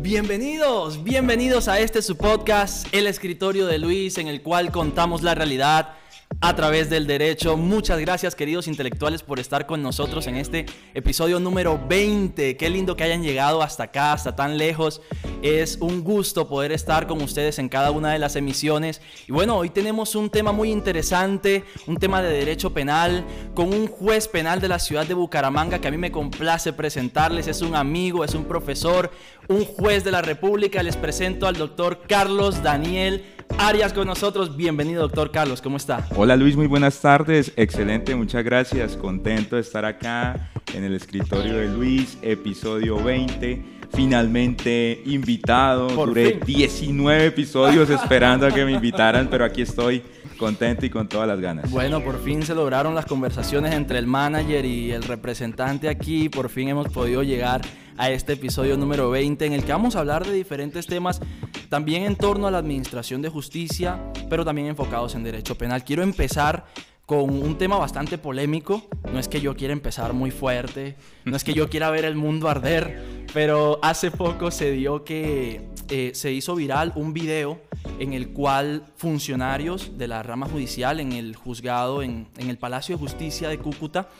[0.00, 5.34] Bienvenidos, bienvenidos a este su podcast, El Escritorio de Luis, en el cual contamos la
[5.34, 5.96] realidad
[6.40, 7.56] a través del derecho.
[7.56, 12.56] Muchas gracias queridos intelectuales por estar con nosotros en este episodio número 20.
[12.56, 15.00] Qué lindo que hayan llegado hasta acá, hasta tan lejos.
[15.42, 19.00] Es un gusto poder estar con ustedes en cada una de las emisiones.
[19.26, 23.24] Y bueno, hoy tenemos un tema muy interesante, un tema de derecho penal,
[23.54, 27.48] con un juez penal de la ciudad de Bucaramanga que a mí me complace presentarles.
[27.48, 29.10] Es un amigo, es un profesor,
[29.48, 30.82] un juez de la República.
[30.84, 33.24] Les presento al doctor Carlos Daniel
[33.56, 34.56] Arias con nosotros.
[34.56, 36.06] Bienvenido, doctor Carlos, ¿cómo está?
[36.16, 37.52] Hola Luis, muy buenas tardes.
[37.56, 38.96] Excelente, muchas gracias.
[38.96, 43.77] Contento de estar acá en el escritorio de Luis, episodio 20.
[43.92, 45.88] Finalmente invitado.
[45.88, 50.02] Duré 19 episodios esperando a que me invitaran, pero aquí estoy
[50.38, 51.70] contento y con todas las ganas.
[51.70, 56.28] Bueno, por fin se lograron las conversaciones entre el manager y el representante aquí.
[56.28, 57.60] Por fin hemos podido llegar
[57.98, 61.20] a este episodio número 20 en el que vamos a hablar de diferentes temas
[61.68, 65.84] también en torno a la administración de justicia, pero también enfocados en derecho penal.
[65.84, 66.64] Quiero empezar
[67.08, 68.82] con un tema bastante polémico.
[69.10, 72.16] No es que yo quiera empezar muy fuerte, no es que yo quiera ver el
[72.16, 77.62] mundo arder, pero hace poco se dio que eh, se hizo viral un video
[77.98, 83.00] en el cual funcionarios de la rama judicial en el juzgado, en, el Palacio de
[83.00, 84.10] Justicia de Cúcuta,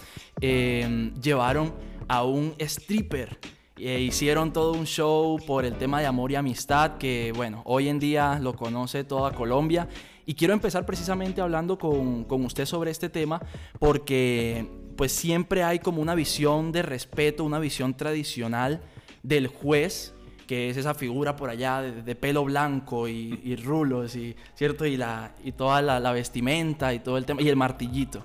[0.40, 1.74] eh, llevaron
[2.08, 3.38] a un stripper
[3.76, 7.88] e hicieron todo un show por el tema de amor y amistad que, bueno, hoy
[7.88, 9.88] en día lo conoce toda Colombia.
[10.28, 13.40] Y quiero empezar precisamente hablando con, con usted sobre este tema
[13.78, 18.82] porque pues siempre hay como una visión de respeto, una visión tradicional
[19.22, 20.14] del juez
[20.46, 24.84] que es esa figura por allá de, pelo blanco y, rulos, y, ¿cierto?
[24.84, 28.24] Y, la, y toda la, la, vestimenta y todo el tema, y el martillito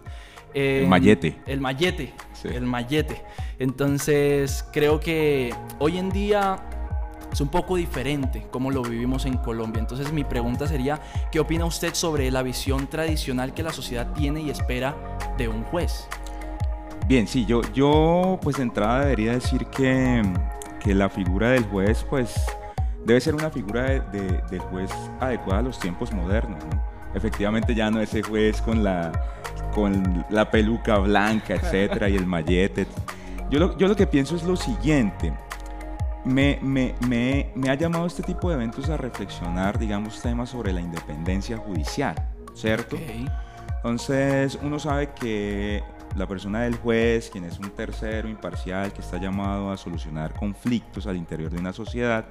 [0.54, 1.36] el mallete.
[1.46, 3.22] El mallete, el mallete.
[3.60, 6.58] Entonces, creo que hoy en día
[7.34, 9.80] es un poco diferente como lo vivimos en Colombia.
[9.80, 14.42] Entonces, mi pregunta sería, ¿qué opina usted sobre la visión tradicional que la sociedad tiene
[14.42, 14.96] y espera
[15.38, 16.08] de un juez?
[17.08, 20.22] Bien, sí, yo, yo pues de entrada debería decir que,
[20.80, 22.36] que la figura del juez, pues,
[23.04, 26.64] debe ser una figura de, del juez adecuada a los tiempos modernos,
[27.16, 29.12] Efectivamente ya no ese juez con la
[29.76, 32.88] con la peluca blanca, etcétera, y el mallete.
[33.52, 35.32] Yo lo, yo lo que pienso es lo siguiente.
[36.26, 40.72] Me, me, me, me, ha llamado este tipo de eventos a reflexionar, digamos, temas sobre
[40.72, 42.16] la independencia judicial,
[42.56, 42.98] ¿cierto?
[43.76, 45.84] Entonces, uno sabe que
[46.16, 51.08] la persona del juez, quien es un tercero imparcial que está llamado a solucionar conflictos
[51.08, 52.26] al interior de una sociedad,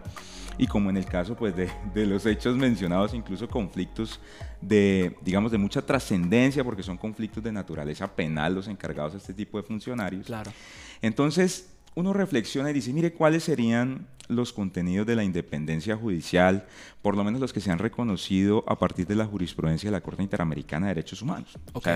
[0.58, 4.20] y como en el caso pues, de, de los hechos mencionados, incluso conflictos
[4.60, 9.34] de, digamos, de mucha trascendencia, porque son conflictos de naturaleza penal los encargados de este
[9.34, 10.26] tipo de funcionarios.
[10.26, 10.52] Claro.
[11.00, 16.66] Entonces, uno reflexiona y dice, mire, ¿cuáles serían los contenidos de la independencia judicial,
[17.02, 20.00] por lo menos los que se han reconocido a partir de la jurisprudencia de la
[20.00, 21.58] Corte Interamericana de Derechos Humanos?
[21.72, 21.88] Ok,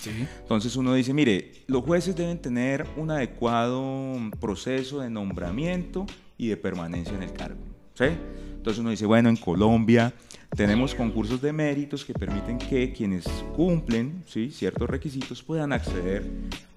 [0.00, 0.26] sí.
[0.40, 6.56] Entonces uno dice, mire, los jueces deben tener un adecuado proceso de nombramiento y de
[6.56, 7.60] permanencia en el cargo.
[7.94, 8.04] ¿sí?
[8.56, 10.12] Entonces uno dice, bueno, en Colombia
[10.56, 14.50] tenemos concursos de méritos que permiten que quienes cumplen ¿sí?
[14.50, 16.24] ciertos requisitos puedan acceder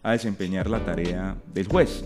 [0.04, 2.04] a desempeñar la tarea del juez.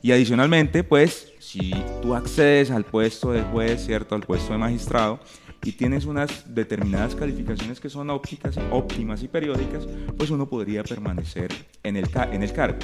[0.00, 4.14] Y adicionalmente, pues, si tú accedes al puesto de juez, ¿cierto?
[4.14, 5.20] Al puesto de magistrado,
[5.64, 9.86] y tienes unas determinadas calificaciones que son ópticas, óptimas y periódicas,
[10.16, 11.52] pues uno podría permanecer
[11.82, 12.78] en el, en el cargo.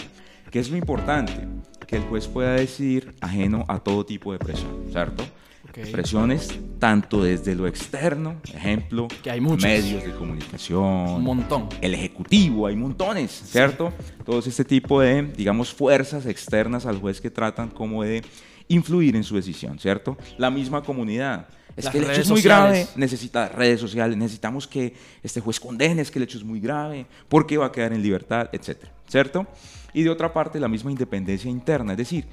[0.50, 1.46] ¿Qué es lo importante?
[1.86, 5.24] Que el juez pueda decidir ajeno a todo tipo de presión, ¿cierto?
[5.92, 11.68] Presiones tanto desde lo externo, ejemplo, que hay medios de comunicación, un montón.
[11.80, 13.92] El ejecutivo, hay montones, ¿cierto?
[14.24, 18.22] Todo este tipo de, digamos, fuerzas externas al juez que tratan como de
[18.68, 20.16] influir en su decisión, ¿cierto?
[20.36, 21.48] La misma comunidad.
[21.76, 26.02] Es que el hecho es muy grave, necesita redes sociales, necesitamos que este juez condene,
[26.02, 29.46] es que el hecho es muy grave, porque va a quedar en libertad, etcétera, ¿cierto?
[29.94, 32.24] Y de otra parte, la misma independencia interna, es decir,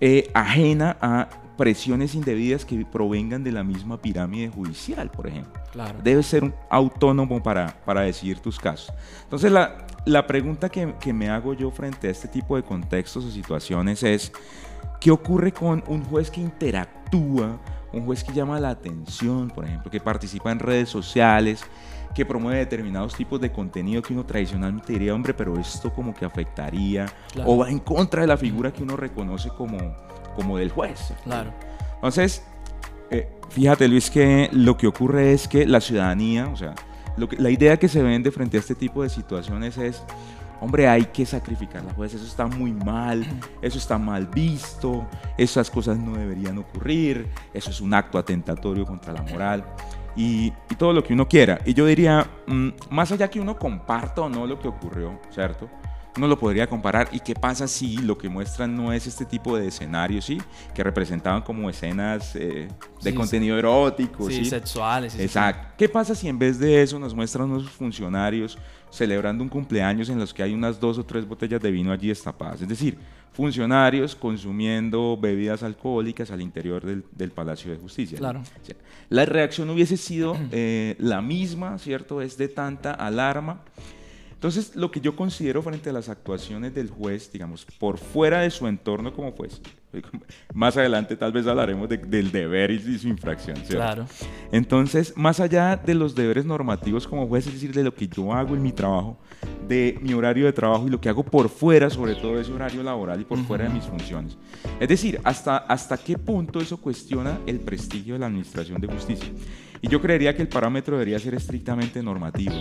[0.00, 1.28] eh, ajena a
[1.60, 5.60] presiones indebidas que provengan de la misma pirámide judicial, por ejemplo.
[5.72, 5.98] Claro.
[6.02, 8.90] Debes ser un autónomo para, para decidir tus casos.
[9.24, 9.76] Entonces, la,
[10.06, 14.02] la pregunta que, que, me hago yo frente a este tipo de contextos o situaciones
[14.02, 14.32] es,
[15.00, 17.60] ¿qué ocurre con un juez que interactúa,
[17.92, 21.62] un juez que llama la atención, por ejemplo, que participa en redes sociales,
[22.14, 26.24] que promueve determinados tipos de contenido que uno tradicionalmente diría, hombre, pero esto como que
[26.24, 27.04] afectaría
[27.44, 29.76] o va en contra de la figura que uno reconoce como
[30.34, 31.12] como del juez.
[31.24, 31.52] Claro.
[31.94, 32.44] Entonces,
[33.10, 36.74] eh, fíjate Luis que lo que ocurre es que la ciudadanía, o sea,
[37.16, 40.02] lo que, la idea que se vende frente a este tipo de situaciones es
[40.60, 43.26] hombre, hay que sacrificar la juez, eso está muy mal,
[43.62, 45.06] eso está mal visto,
[45.36, 49.64] esas cosas no deberían ocurrir, eso es un acto atentatorio contra la moral.
[50.16, 51.60] Y, todo lo que uno quiera.
[51.66, 55.68] Y yo diría, mm, más allá que uno comparta o no lo que ocurrió, ¿cierto?
[56.16, 57.08] Uno lo podría comparar.
[57.12, 60.38] ¿Y qué pasa si lo que muestran no es este tipo de escenarios, sí?
[60.74, 62.68] Que representaban como escenas eh,
[63.02, 65.18] de contenido erótico, sí, sexuales.
[65.18, 65.74] Exacto.
[65.76, 68.58] ¿Qué pasa si en vez de eso nos muestran unos funcionarios
[68.90, 72.08] celebrando un cumpleaños en los que hay unas dos o tres botellas de vino allí
[72.08, 72.62] destapadas?
[72.62, 72.98] Es decir,
[73.32, 78.18] funcionarios consumiendo bebidas alcohólicas al interior del, Palacio de Justicia.
[78.18, 78.42] Claro.
[79.08, 82.20] la reacción hubiese sido eh, la misma, ¿cierto?
[82.20, 83.60] Es de tanta alarma.
[84.40, 88.50] Entonces, lo que yo considero frente a las actuaciones del juez, digamos, por fuera de
[88.50, 89.60] su entorno como juez,
[90.54, 93.76] más adelante tal vez hablaremos del deber y su infracción, ¿cierto?
[93.76, 94.06] Claro.
[94.50, 98.32] Entonces, más allá de los deberes normativos como juez, es decir, de lo que yo
[98.32, 99.18] hago en mi trabajo,
[99.66, 102.82] de mi horario de trabajo y lo que hago por fuera, sobre todo ese horario
[102.82, 104.36] laboral y por fuera de mis funciones.
[104.80, 109.30] Es decir, hasta, hasta qué punto eso cuestiona el prestigio de la Administración de Justicia.
[109.82, 112.52] Y yo creería que el parámetro debería ser estrictamente normativo.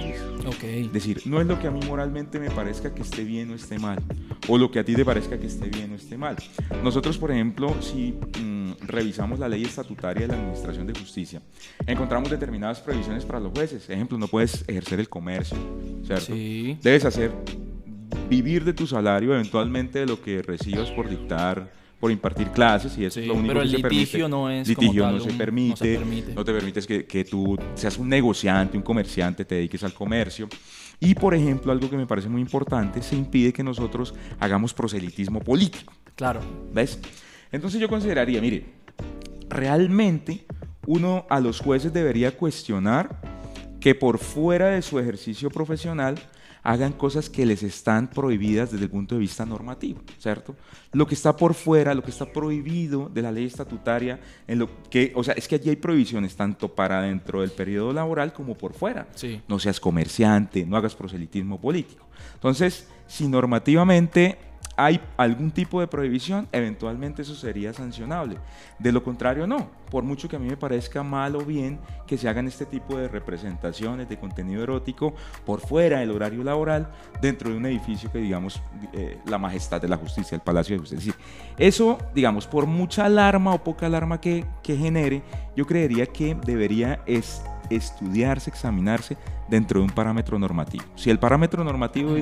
[0.64, 3.56] Es decir, no es lo que a mí moralmente me parezca que esté bien o
[3.56, 4.00] esté mal,
[4.48, 6.38] o lo que a ti te parezca que esté bien o esté mal.
[6.82, 11.42] Nosotros, por ejemplo, si mm, revisamos la ley estatutaria de la Administración de Justicia,
[11.86, 13.90] encontramos determinadas prohibiciones para los jueces.
[13.90, 15.58] Ejemplo, no puedes ejercer el comercio,
[16.06, 16.34] ¿cierto?
[16.34, 16.78] Sí.
[16.82, 17.32] Debes hacer
[18.30, 23.06] vivir de tu salario, eventualmente de lo que recibas por dictar por impartir clases y
[23.06, 26.00] eso es lo único pero que el litigio no es litigio no, se permite,
[26.34, 30.48] no, te permites que, que, tú seas un negociante, un comerciante, te dediques al comercio.
[31.02, 35.42] Y por ejemplo, algo que me parece muy importante, se impide que nosotros hagamos proselitismo
[35.42, 35.94] político.
[36.16, 36.42] Claro.
[36.74, 37.00] ¿Ves?
[37.52, 38.66] Entonces yo consideraría, mire,
[39.50, 40.46] realmente
[40.86, 43.22] uno a los jueces debería cuestionar
[43.80, 46.20] que por fuera de su ejercicio profesional
[46.64, 50.56] hagan cosas que les están prohibidas desde el punto de vista normativo, ¿cierto?
[50.92, 54.70] Lo que está por fuera, lo que está prohibido de la ley estatutaria, en lo
[54.90, 58.58] que, o sea, es que allí hay prohibiciones tanto para dentro del periodo laboral como
[58.58, 59.08] por fuera.
[59.16, 59.42] Sí.
[59.48, 62.08] No seas comerciante, no hagas proselitismo político.
[62.36, 64.38] Entonces, si normativamente
[64.80, 68.38] hay algún tipo de prohibición, eventualmente eso sería sancionable.
[68.80, 69.68] De lo contrario, no.
[69.92, 72.98] Por mucho que a mí me parezca mal o bien que se hagan este tipo
[72.98, 75.14] de representaciones de contenido erótico
[75.46, 76.90] por fuera del horario laboral
[77.22, 78.62] dentro de un edificio que, digamos,
[78.94, 81.14] eh, la majestad de la justicia, el Palacio de Justicia.
[81.58, 85.24] Eso, digamos, por mucha alarma o poca alarma que, que genere,
[85.58, 89.18] yo creería que debería es estudiarse, examinarse
[89.50, 90.84] dentro de un parámetro normativo.
[90.96, 92.16] Si el parámetro normativo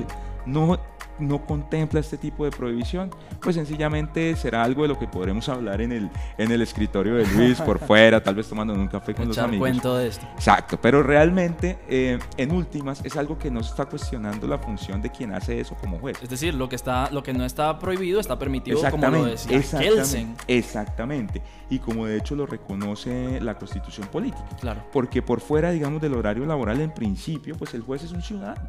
[0.48, 0.78] no
[1.18, 3.10] no contempla este tipo de prohibición,
[3.40, 7.26] pues sencillamente será algo de lo que podremos hablar en el, en el escritorio de
[7.26, 9.68] Luis por fuera, tal vez tomando un café con los amigos.
[9.68, 10.26] cuento de esto.
[10.34, 15.10] Exacto, pero realmente eh, en últimas es algo que no está cuestionando la función de
[15.10, 16.18] quien hace eso como juez.
[16.22, 19.56] Es decir, lo que, está, lo que no está prohibido está permitido, como lo decía
[19.56, 24.44] exactamente, Exactamente, y como de hecho lo reconoce la constitución política.
[24.60, 24.82] Claro.
[24.92, 28.68] Porque por fuera, digamos, del horario laboral en principio, pues el juez es un ciudadano,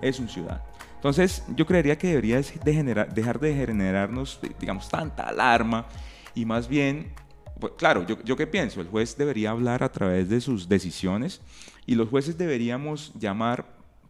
[0.00, 0.69] es un ciudadano.
[1.00, 5.86] Entonces, yo creería que debería dejar de generarnos, digamos, tanta alarma
[6.34, 7.14] y más bien,
[7.58, 11.40] pues, claro, yo, yo qué pienso, el juez debería hablar a través de sus decisiones
[11.86, 13.64] y los jueces deberíamos llamar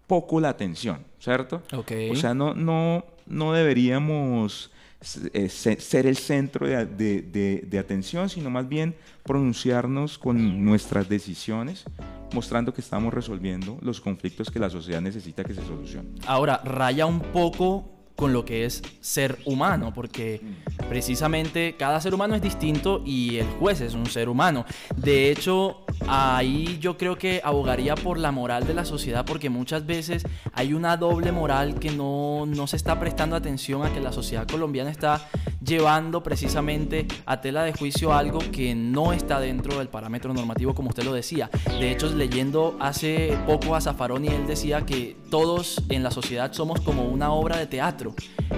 [0.08, 1.62] poco la atención, ¿cierto?
[1.72, 2.10] Okay.
[2.10, 10.18] O sea, no, no, no deberíamos ser el centro de, atención, sino más bien pronunciarnos
[10.18, 11.84] con nuestras decisiones,
[12.32, 16.14] mostrando que estamos resolviendo los conflictos que la sociedad necesita que se solucionen.
[16.26, 20.42] Ahora, raya un poco con lo que es ser humano, porque
[20.90, 24.66] precisamente cada ser humano es distinto y el juez es un ser humano.
[24.94, 29.86] De hecho, ahí yo creo que abogaría por la moral de la sociedad, porque muchas
[29.86, 30.22] veces
[30.52, 34.46] hay una doble moral que no, no se está prestando atención a que la sociedad
[34.46, 35.26] colombiana está
[35.64, 40.90] llevando precisamente a tela de juicio algo que no está dentro del parámetro normativo, como
[40.90, 41.48] usted lo decía.
[41.78, 46.80] De hecho, leyendo hace poco a Zaffaroni, él decía que todos en la sociedad somos
[46.80, 48.09] como una obra de teatro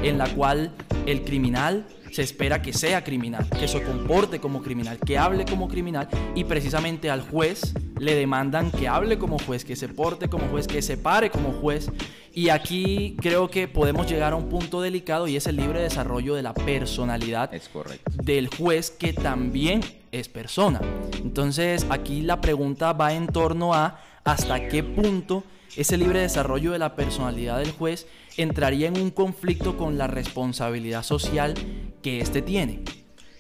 [0.03, 0.73] en la cual
[1.07, 5.67] el criminal se espera que sea criminal, que se comporte como criminal, que hable como
[5.67, 10.47] criminal y precisamente al juez le demandan que hable como juez, que se porte como
[10.49, 11.91] juez, que se pare como juez.
[12.35, 16.35] Y aquí creo que podemos llegar a un punto delicado y es el libre desarrollo
[16.35, 18.11] de la personalidad es correcto.
[18.23, 19.81] del juez que también
[20.13, 20.81] es persona.
[21.23, 25.45] Entonces aquí la pregunta va en torno a hasta qué punto
[25.77, 31.03] ese libre desarrollo de la personalidad del juez entraría en un conflicto con la responsabilidad
[31.03, 31.55] social
[32.03, 32.83] que éste tiene.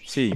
[0.04, 0.32] Sí,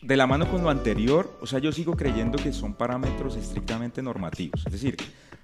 [0.00, 4.02] de la mano con lo anterior, o sea, yo sigo creyendo que son parámetros estrictamente
[4.02, 4.64] normativos.
[4.66, 4.96] Es decir,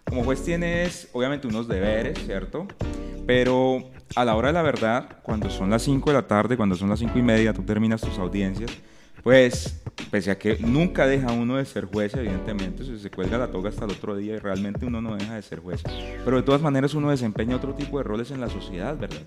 [0.04, 2.66] como juez tienes obviamente unos deberes, ¿cierto?
[3.26, 6.74] Pero a la hora de la verdad, cuando son las 5 de la tarde, cuando
[6.74, 8.70] son las 5 y media, tú terminas tus audiencias,
[9.28, 9.78] pues,
[10.10, 13.68] pese a que nunca deja uno de ser juez, evidentemente, se, se cuelga la toga
[13.68, 15.82] hasta el otro día y realmente uno no deja de ser juez.
[16.24, 19.20] Pero de todas maneras uno desempeña otro tipo de roles en la sociedad, ¿verdad?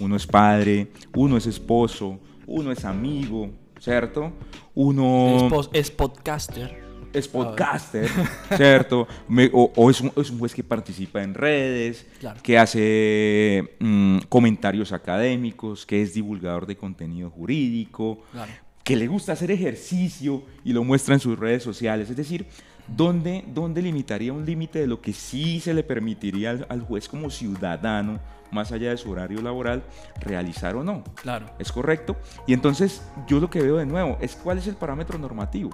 [0.00, 3.48] Uno es padre, uno es esposo, uno es amigo,
[3.80, 4.34] ¿cierto?
[4.74, 5.48] Uno...
[5.72, 8.10] Es, podcaster es podcaster,
[8.54, 9.08] ¿cierto?
[9.54, 12.06] o, es, un, es, un, juez que participa en redes,
[12.42, 18.52] que hace mm, comentarios académicos, que es divulgador de contenido jurídico, claro
[18.88, 22.08] que le gusta hacer ejercicio y lo muestra en sus redes sociales.
[22.08, 22.46] Es decir,
[22.86, 27.28] ¿dónde, dónde limitaría un límite de lo que sí se le permitiría al, juez como
[27.28, 28.18] ciudadano,
[28.50, 29.82] más allá de su horario laboral,
[30.22, 31.04] realizar o no?
[31.16, 31.50] Claro.
[31.58, 32.16] ¿Es correcto?
[32.46, 35.68] Y entonces yo lo que veo de nuevo es cuál es el parámetro normativo.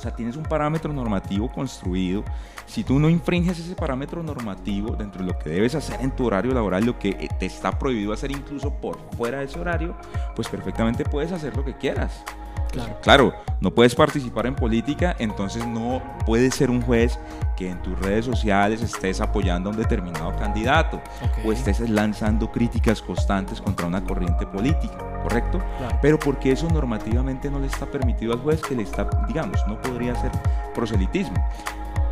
[0.00, 2.24] O sea, tienes un parámetro normativo construido.
[2.64, 6.24] Si tú no infringes ese parámetro normativo dentro de lo que debes hacer en tu
[6.24, 9.94] horario laboral, lo que te está prohibido hacer incluso por fuera de ese horario,
[10.34, 12.24] pues perfectamente puedes hacer lo que quieras.
[12.70, 13.34] Claro.
[13.60, 17.18] no puedes participar en política, entonces no puedes ser un juez
[17.56, 21.00] que en tus redes sociales estés apoyando a un determinado candidato
[21.44, 25.60] o estés lanzando críticas constantes contra una corriente política, ¿correcto?
[26.00, 29.80] Pero porque eso normativamente no le está permitido al juez que le está, digamos, no
[29.80, 30.30] podría ser
[30.74, 31.36] proselitismo.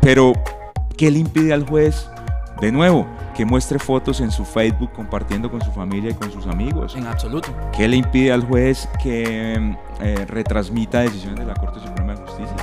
[0.01, 0.33] Pero,
[0.97, 2.09] ¿qué le impide al juez
[2.61, 6.45] de nuevo, que muestre fotos en su Facebook compartiendo con su familia y con sus
[6.47, 6.95] amigos.
[6.95, 7.53] En absoluto.
[7.75, 12.55] ¿Qué le impide al juez que eh, retransmita decisiones de la Corte Suprema de Justicia?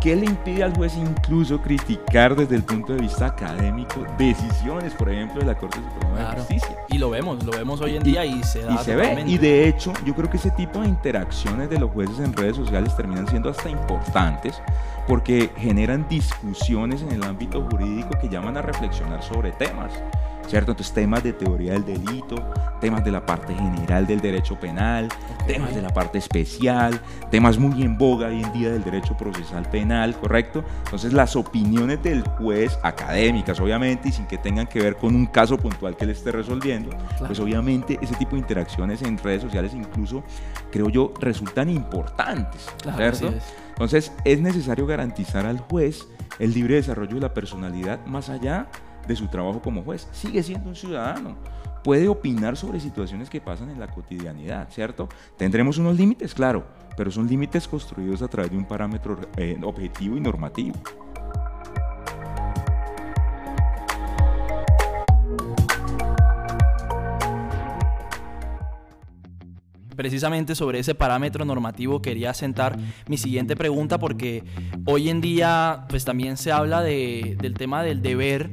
[0.00, 5.10] ¿Qué le impide al juez incluso criticar desde el punto de vista académico decisiones, por
[5.10, 6.76] ejemplo, de la Corte Suprema de Justicia?
[6.88, 8.74] Y lo vemos, lo vemos hoy en día y, se da.
[8.74, 9.24] Y se ve.
[9.26, 12.56] Y de hecho, yo creo que ese tipo de interacciones de los jueces en redes
[12.56, 14.62] sociales terminan siendo hasta importantes
[15.06, 19.92] porque generan discusiones en el ámbito jurídico que llaman a reflexionar sobre temas.
[20.46, 20.72] ¿Cierto?
[20.72, 22.36] Entonces temas de teoría del delito,
[22.80, 25.08] temas de la parte general del derecho penal,
[25.46, 27.00] temas de la parte especial,
[27.30, 30.64] temas muy en boga hoy en día del derecho procesal penal, ¿correcto?
[30.84, 35.26] Entonces las opiniones del juez, académicas obviamente, y sin que tengan que ver con un
[35.26, 36.90] caso puntual que él esté resolviendo,
[37.26, 40.22] pues obviamente ese tipo de interacciones en redes sociales incluso,
[40.70, 43.32] creo yo, resultan importantes, ¿cierto?
[43.68, 46.06] Entonces es necesario garantizar al juez
[46.38, 50.08] el libre desarrollo de la personalidad más allá de su trabajo como juez.
[50.12, 51.36] Sigue siendo un ciudadano.
[51.84, 55.08] Puede opinar sobre situaciones que pasan en la cotidianidad, ¿cierto?
[55.36, 60.16] Tendremos unos límites, claro, pero son límites construidos a través de un parámetro eh, objetivo
[60.16, 60.74] y normativo.
[69.96, 74.44] precisamente sobre ese parámetro normativo quería sentar mi siguiente pregunta porque
[74.84, 78.50] hoy en día pues también se habla de, del tema del deber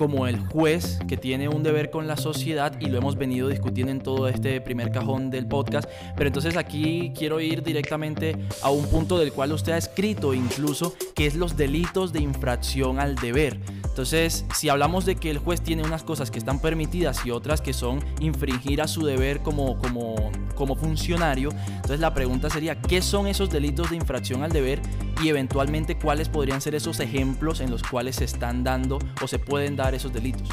[0.00, 3.92] como el juez que tiene un deber con la sociedad y lo hemos venido discutiendo
[3.92, 5.90] en todo este primer cajón del podcast.
[6.16, 10.94] Pero entonces aquí quiero ir directamente a un punto del cual usted ha escrito incluso,
[11.14, 13.60] que es los delitos de infracción al deber.
[14.00, 17.60] Entonces, si hablamos de que el juez tiene unas cosas que están permitidas y otras
[17.60, 23.02] que son infringir a su deber como, como, como funcionario, entonces la pregunta sería, ¿qué
[23.02, 24.80] son esos delitos de infracción al deber
[25.22, 29.38] y eventualmente cuáles podrían ser esos ejemplos en los cuales se están dando o se
[29.38, 30.48] pueden dar esos delitos.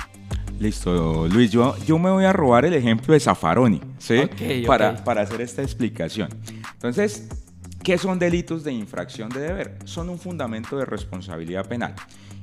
[0.59, 4.23] Listo, Luis, yo, yo me voy a robar el ejemplo de Zaffaroni, ¿sí?
[4.67, 6.27] Para, para hacer esta explicación.
[6.73, 7.29] Entonces,
[7.81, 9.77] ¿qué son delitos de infracción de deber?
[9.85, 11.95] Son un fundamento de responsabilidad penal.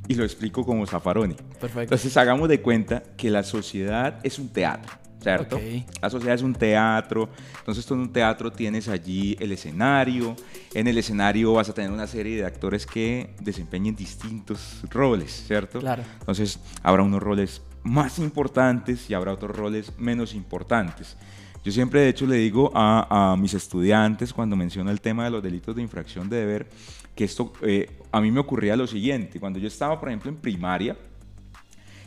[0.09, 1.35] Y lo explico como Zaffaroni.
[1.35, 1.83] Perfecto.
[1.83, 5.05] Entonces, hagamos de cuenta que la sociedad es un teatro.
[5.25, 5.61] ¿cierto?
[6.03, 10.37] La sociedad es un teatro, entonces tú en un teatro tienes allí el escenario,
[10.75, 15.81] en el escenario vas a tener una serie de actores que desempeñen distintos roles, ¿cierto?
[15.81, 16.03] Claro.
[16.21, 21.17] Entonces habrá unos roles más importantes y habrá otros roles menos importantes.
[21.65, 25.43] Yo siempre, de hecho, le digo a, mis estudiantes cuando menciono el tema de los
[25.43, 26.67] delitos de infracción de deber,
[27.15, 29.40] que esto eh, a mí me ocurría lo siguiente.
[29.40, 30.97] Cuando yo estaba, por ejemplo, en primaria,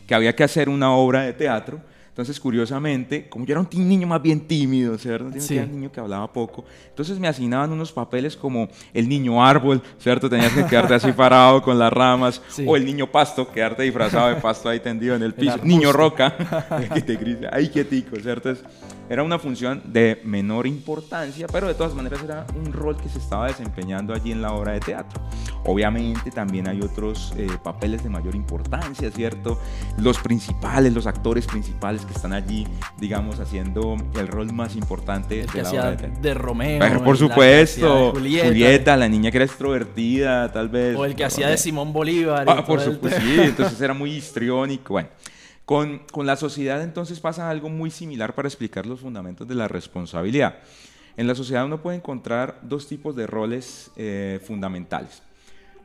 [0.06, 4.06] que había que hacer una obra de teatro, entonces, curiosamente, como yo era un niño
[4.08, 5.28] más bien tímido, ¿cierto?
[5.28, 6.64] Era un niño que hablaba poco.
[6.88, 10.28] Entonces me asignaban unos papeles como el niño árbol, ¿cierto?
[10.28, 12.42] Tenías que quedarte así parado con las ramas.
[12.66, 15.58] O el niño pasto, quedarte disfrazado de pasto ahí tendido en el piso.
[15.62, 16.34] niño roca,
[16.94, 18.54] que te grita, ahí quietico, ¿cierto?
[19.08, 23.18] Era una función de menor importancia, pero de todas maneras era un rol que se
[23.18, 25.20] estaba desempeñando allí en la obra de teatro.
[25.64, 29.58] Obviamente también hay otros eh, papeles de mayor importancia, ¿cierto?
[29.98, 32.66] Los principales, los actores principales que están allí,
[32.98, 36.20] digamos, haciendo el rol más importante de la obra de teatro.
[36.20, 37.04] De Romeo.
[37.04, 38.12] por supuesto.
[38.12, 38.96] Julieta.
[38.96, 40.96] la niña que era extrovertida, tal vez.
[40.96, 42.44] O el que hacía de Simón Bolívar.
[42.48, 44.94] Ah, por supuesto, sí, entonces era muy histriónico.
[44.94, 45.08] Bueno.
[45.68, 49.68] Con, con la sociedad entonces pasa algo muy similar para explicar los fundamentos de la
[49.68, 50.60] responsabilidad.
[51.18, 55.22] En la sociedad uno puede encontrar dos tipos de roles eh, fundamentales.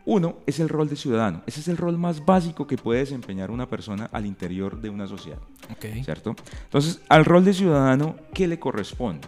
[0.06, 1.44] Uno es el rol de ciudadano.
[1.48, 5.06] Ese es el rol más básico que puede desempeñar una persona al interior de una
[5.06, 5.40] sociedad.
[6.06, 6.34] ¿Cierto?
[6.64, 9.28] Entonces, al rol de ciudadano, ¿qué le corresponde?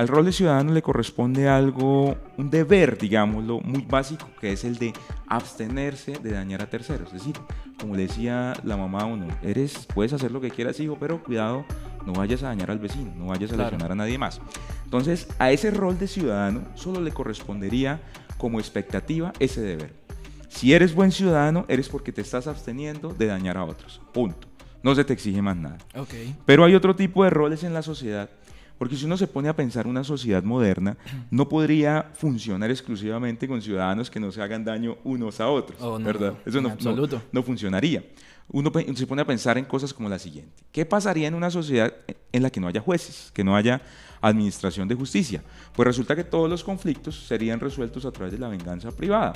[0.00, 4.78] Al rol de ciudadano le corresponde algo, un deber, digámoslo, muy básico, que es el
[4.78, 4.94] de
[5.26, 7.08] abstenerse de dañar a terceros.
[7.08, 7.34] Es decir,
[7.78, 11.22] como le decía la mamá a uno, eres, puedes hacer lo que quieras, hijo, pero
[11.22, 11.66] cuidado,
[12.06, 14.40] no vayas a dañar al vecino, no vayas a lesionar a nadie más.
[14.84, 18.00] Entonces, a ese rol de ciudadano solo le correspondería
[18.38, 19.92] como expectativa ese deber.
[20.48, 24.00] Si eres buen ciudadano, eres porque te estás absteniendo de dañar a otros.
[24.14, 24.48] Punto.
[24.82, 25.76] No se te exige más nada.
[25.94, 26.34] Okay.
[26.46, 28.30] Pero hay otro tipo de roles en la sociedad
[28.80, 30.96] porque si uno se pone a pensar una sociedad moderna,
[31.30, 35.98] no podría funcionar exclusivamente con ciudadanos que no se hagan daño unos a otros, oh,
[35.98, 36.32] ¿verdad?
[36.46, 36.74] Eso no,
[37.30, 38.02] no, funcionaría.
[38.48, 40.64] Uno se pone a pensar en cosas como la siguiente.
[40.72, 41.92] ¿Qué pasaría en una sociedad
[42.32, 43.82] en la que no haya jueces, que no haya
[44.20, 45.42] administración de justicia?
[45.74, 49.32] Pues resulta que todos los conflictos serían resueltos a través de la venganza privada.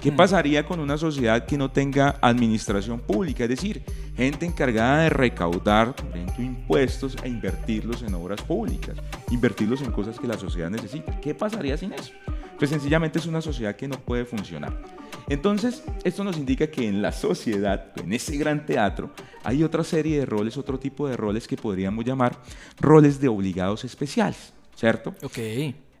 [0.00, 0.16] ¿Qué mm.
[0.16, 3.44] pasaría con una sociedad que no tenga administración pública?
[3.44, 3.82] Es decir,
[4.16, 5.94] gente encargada de recaudar,
[6.38, 8.96] impuestos e invertirlos en obras públicas,
[9.30, 11.20] invertirlos en cosas que la sociedad necesita.
[11.20, 12.12] ¿Qué pasaría sin eso?
[12.58, 14.82] Pues sencillamente es una sociedad que no puede funcionar.
[15.28, 19.12] Entonces, esto nos indica que en la sociedad, en ese gran teatro,
[19.44, 22.36] hay otra serie de roles, otro tipo de roles que podríamos llamar
[22.80, 25.14] roles de obligados especiales, ¿cierto?
[25.22, 25.38] Ok.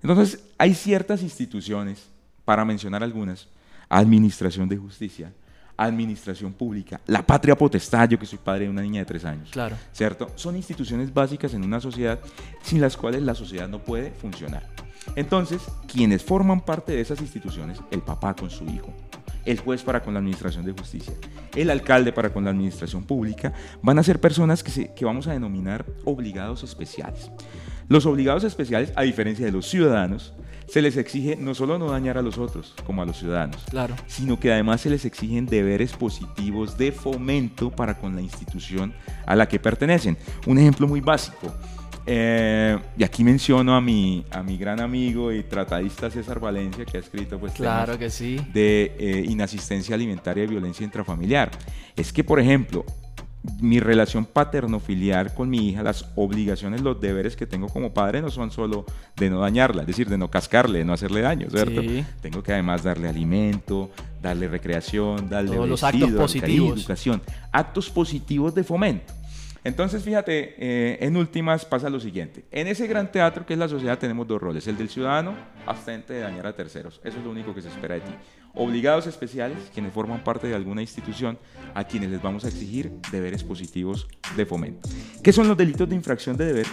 [0.02, 2.08] Entonces, hay ciertas instituciones,
[2.44, 3.48] para mencionar algunas,
[3.88, 5.32] administración de justicia,
[5.76, 9.50] administración pública, la patria potestad, yo que soy padre de una niña de tres años.
[9.52, 9.76] Claro.
[9.92, 10.32] ¿Cierto?
[10.34, 12.18] Son instituciones básicas en una sociedad
[12.62, 14.87] sin las cuales la sociedad no puede funcionar.
[15.16, 18.92] Entonces, quienes forman parte de esas instituciones, el papá con su hijo,
[19.44, 21.14] el juez para con la administración de justicia,
[21.54, 25.32] el alcalde para con la administración pública, van a ser personas que, que vamos a
[25.32, 27.30] denominar obligados especiales.
[27.88, 30.34] Los obligados especiales, a diferencia de los ciudadanos,
[30.68, 33.96] se les exige no solo no dañar a los otros, como a los ciudadanos, claro.
[34.06, 38.92] sino que además se les exigen deberes positivos de fomento para con la institución
[39.26, 40.18] a la que pertenecen.
[40.46, 41.54] Un ejemplo muy básico.
[42.10, 46.96] Eh, y aquí menciono a mi, a mi gran amigo y tratadista César Valencia, que
[46.96, 48.40] ha escrito pues, claro que sí.
[48.50, 51.50] de eh, inasistencia alimentaria y violencia intrafamiliar.
[51.96, 52.86] Es que, por ejemplo,
[53.60, 58.30] mi relación paterno-filial con mi hija, las obligaciones, los deberes que tengo como padre no
[58.30, 61.82] son solo de no dañarla, es decir, de no cascarle, de no hacerle daño, ¿cierto?
[62.22, 63.90] Tengo que además darle alimento,
[64.22, 66.78] darle recreación, darle Todos los actos positivos.
[66.78, 67.20] educación,
[67.52, 69.17] actos positivos de fomento.
[69.68, 72.46] Entonces, fíjate, eh, en últimas pasa lo siguiente.
[72.50, 74.66] En ese gran teatro que es la sociedad tenemos dos roles.
[74.66, 75.34] El del ciudadano,
[75.66, 77.02] abstente de dañar a terceros.
[77.04, 78.14] Eso es lo único que se espera de ti
[78.54, 81.38] obligados especiales, quienes forman parte de alguna institución,
[81.74, 84.88] a quienes les vamos a exigir deberes positivos de fomento.
[85.22, 86.66] ¿Qué son los delitos de infracción de deber?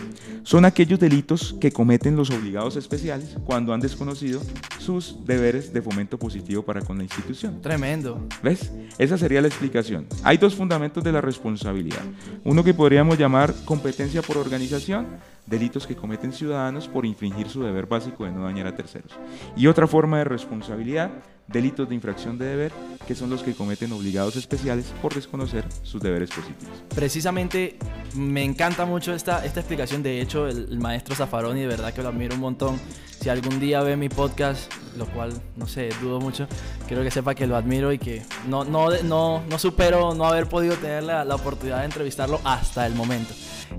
[0.43, 4.41] Son aquellos delitos que cometen los obligados especiales cuando han desconocido
[4.79, 7.61] sus deberes de fomento positivo para con la institución.
[7.61, 8.27] Tremendo.
[8.41, 8.71] ¿Ves?
[8.97, 10.07] Esa sería la explicación.
[10.23, 12.01] Hay dos fundamentos de la responsabilidad.
[12.43, 15.07] Uno que podríamos llamar competencia por organización,
[15.45, 19.11] delitos que cometen ciudadanos por infringir su deber básico de no dañar a terceros.
[19.55, 21.11] Y otra forma de responsabilidad,
[21.47, 22.71] delitos de infracción de deber,
[23.07, 26.83] que son los que cometen obligados especiales por desconocer sus deberes positivos.
[26.93, 27.77] Precisamente
[28.15, 32.09] me encanta mucho esta, esta explicación, de hecho el, maestro Zafaroni de verdad que lo
[32.09, 32.79] admiro un montón.
[33.19, 36.47] Si algún día ve mi podcast, lo cual no sé, dudo mucho,
[36.87, 40.47] quiero que sepa que lo admiro y que no, no, no, no supero no haber
[40.47, 43.33] podido tener la, la oportunidad de entrevistarlo hasta el momento.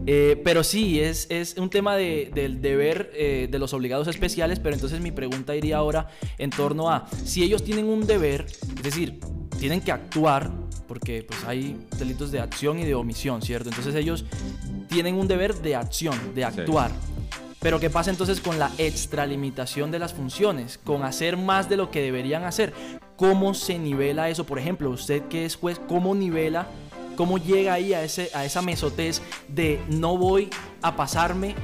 [0.06, 4.60] Eh, pero sí, es, es un tema de, del deber eh, de los obligados especiales,
[4.60, 8.82] pero entonces mi pregunta iría ahora en torno a si ellos tienen un deber, es
[8.82, 9.20] decir,
[9.58, 10.50] tienen que actuar,
[10.86, 13.68] porque pues hay delitos de acción y de omisión, ¿cierto?
[13.70, 14.24] Entonces ellos
[14.88, 16.90] tienen un deber de acción, de actuar.
[17.60, 20.78] Pero ¿qué pasa entonces con la extralimitación de las funciones?
[20.78, 22.72] Con hacer más de lo que deberían hacer.
[23.16, 24.44] ¿Cómo se nivela eso?
[24.44, 26.68] Por ejemplo, usted que es juez, ¿cómo nivela
[27.16, 30.50] cómo llega ahí a, ese, a esa mesotez de no voy
[30.82, 31.54] a pasarme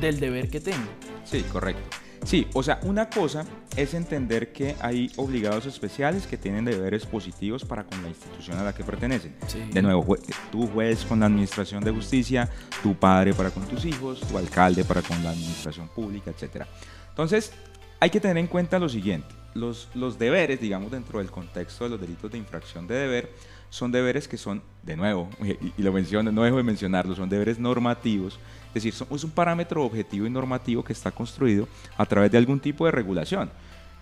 [0.00, 0.88] del deber que tengo.
[1.24, 1.96] Sí, correcto.
[2.24, 3.44] Sí, o sea, una cosa
[3.76, 8.64] es entender que hay obligados especiales que tienen deberes positivos para con la institución a
[8.64, 9.36] la que pertenecen.
[9.70, 10.16] De nuevo,
[10.50, 12.50] tú juez con la administración de justicia,
[12.82, 16.64] tu padre para con tus hijos, tu alcalde para con la administración pública, etc.
[17.10, 17.52] Entonces,
[18.00, 19.28] hay que tener en cuenta lo siguiente.
[19.54, 23.30] Los, los deberes, digamos, dentro del contexto de los delitos de infracción de deber,
[23.76, 25.28] son deberes que son, de nuevo,
[25.76, 29.84] y, lo menciono, no dejo de mencionarlo, son deberes normativos, es decir, es un parámetro
[29.84, 33.50] objetivo y normativo que está construido a través de algún tipo de regulación.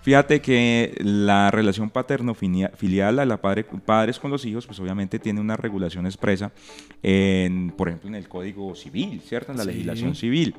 [0.02, 5.40] Fíjate que la relación paterno-filial a la padre, padres con los hijos, pues obviamente tiene
[5.40, 6.52] una regulación expresa,
[7.02, 9.50] en, por ejemplo, en el Código Civil, ¿cierto?
[9.50, 10.54] En la legislación civil.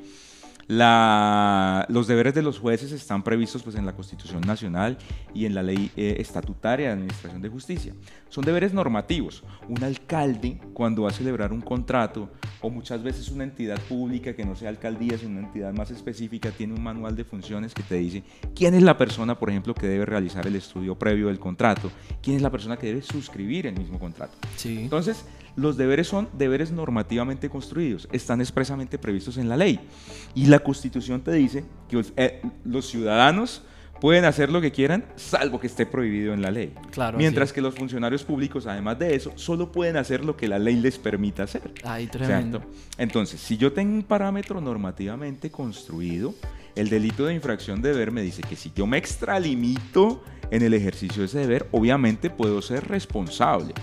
[0.67, 4.97] La, los deberes de los jueces están previstos pues, en la Constitución Nacional
[5.33, 7.93] y en la Ley eh, Estatutaria de Administración de Justicia.
[8.29, 9.43] Son deberes normativos.
[9.69, 14.43] Un alcalde, cuando va a celebrar un contrato, o muchas veces una entidad pública que
[14.43, 17.95] no sea alcaldía, sino una entidad más específica, tiene un manual de funciones que te
[17.95, 18.23] dice
[18.55, 21.91] quién es la persona, por ejemplo, que debe realizar el estudio previo del contrato,
[22.23, 24.35] quién es la persona que debe suscribir el mismo contrato.
[24.55, 24.79] Sí.
[24.79, 29.79] Entonces, los deberes son deberes normativamente construidos, están expresamente previstos en la ley.
[30.33, 33.63] Y la Constitución te dice que eh, los ciudadanos
[33.99, 36.73] pueden hacer lo que quieran, salvo que esté prohibido en la ley.
[36.91, 40.59] Claro, Mientras que los funcionarios públicos, además de eso, solo pueden hacer lo que la
[40.59, 41.73] ley les permita hacer.
[41.83, 42.61] Ay, tremendo.
[42.97, 46.33] Entonces, si yo tengo un parámetro normativamente construido,
[46.75, 50.73] el delito de infracción de deber me dice que si yo me extralimito en el
[50.73, 53.73] ejercicio de ese deber, obviamente puedo ser responsable.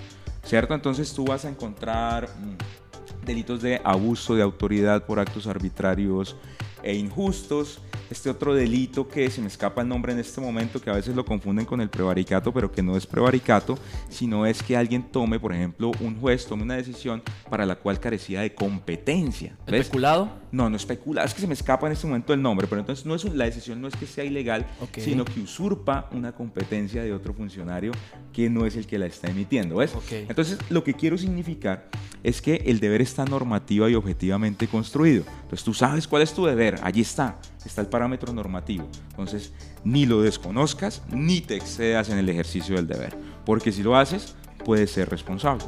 [0.45, 0.75] ¿Cierto?
[0.75, 6.37] Entonces tú vas a encontrar mm, delitos de abuso de autoridad por actos arbitrarios
[6.83, 10.91] e injustos, este otro delito que se me escapa el nombre en este momento, que
[10.91, 13.79] a veces lo confunden con el prevaricato, pero que no es prevaricato,
[14.11, 17.99] sino es que alguien tome, por ejemplo, un juez tome una decisión para la cual
[18.01, 19.57] carecía de competencia.
[19.67, 20.31] ¿Especulado?
[20.51, 23.07] No, no especulado, es que se me escapa en este momento el nombre, pero entonces
[23.07, 24.67] no es, la decisión no es que sea ilegal,
[24.99, 27.93] sino que usurpa una competencia de otro funcionario
[28.33, 29.93] que no es el que la está emitiendo, ¿ves?
[30.11, 31.89] Entonces, lo que quiero significar
[32.23, 35.25] es que el deber está normativa y objetivamente construido.
[35.43, 38.89] Entonces, tú sabes cuál es tu deber, allí está está el parámetro normativo.
[39.11, 39.53] Entonces,
[39.85, 44.35] ni lo desconozcas ni te excedas en el ejercicio del deber, porque si lo haces,
[44.65, 45.65] puedes ser responsable.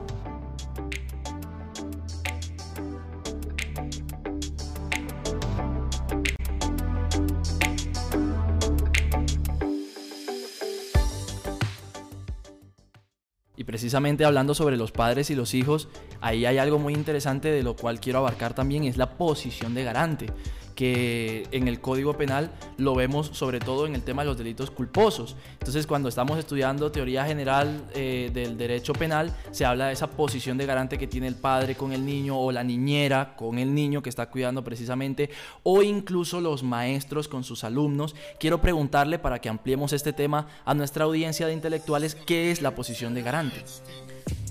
[13.57, 15.89] Y precisamente hablando sobre los padres y los hijos,
[16.21, 19.85] ahí hay algo muy interesante de lo cual quiero abarcar también, es la posición de
[19.85, 20.27] garante
[20.75, 24.71] que en el Código Penal lo vemos sobre todo en el tema de los delitos
[24.71, 25.37] culposos.
[25.53, 30.59] Entonces, cuando estamos estudiando teoría general eh, del derecho penal, se habla de esa posición
[30.59, 34.03] de garante que tiene el padre con el niño o la niñera con el niño
[34.03, 35.31] que está cuidando precisamente,
[35.63, 38.15] o incluso los maestros con sus alumnos.
[38.39, 42.75] Quiero preguntarle, para que ampliemos este tema a nuestra audiencia de intelectuales, ¿qué es la
[42.75, 43.65] posición de garante?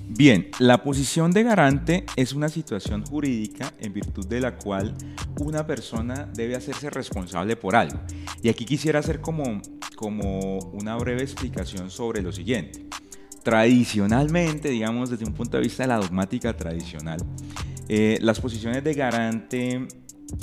[0.07, 4.93] Bien, la posición de garante es una situación jurídica en virtud de la cual
[5.39, 7.99] una persona debe hacerse responsable por algo.
[8.41, 9.61] Y aquí quisiera hacer como,
[9.95, 12.85] como una breve explicación sobre lo siguiente.
[13.43, 17.19] Tradicionalmente, digamos desde un punto de vista de la dogmática tradicional,
[17.89, 19.87] eh, las posiciones de garante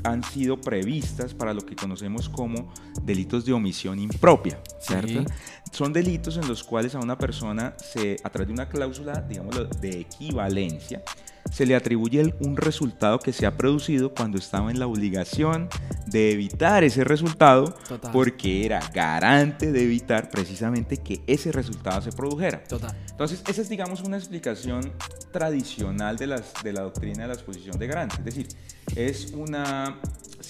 [0.04, 2.72] han sido previstas para lo que conocemos como
[3.02, 5.24] delitos de omisión impropia, ¿cierto?
[5.72, 9.56] Son delitos en los cuales a una persona se, a través de una cláusula, digamos,
[9.80, 11.02] de equivalencia,
[11.50, 15.68] se le atribuye un resultado que se ha producido cuando estaba en la obligación
[16.06, 17.76] de evitar ese resultado
[18.12, 22.62] porque era garante de evitar precisamente que ese resultado se produjera.
[23.10, 24.92] Entonces, esa es, digamos, una explicación
[25.32, 28.16] tradicional de, las, de la doctrina de la exposición de garante.
[28.16, 28.48] Es decir,
[28.96, 30.00] es una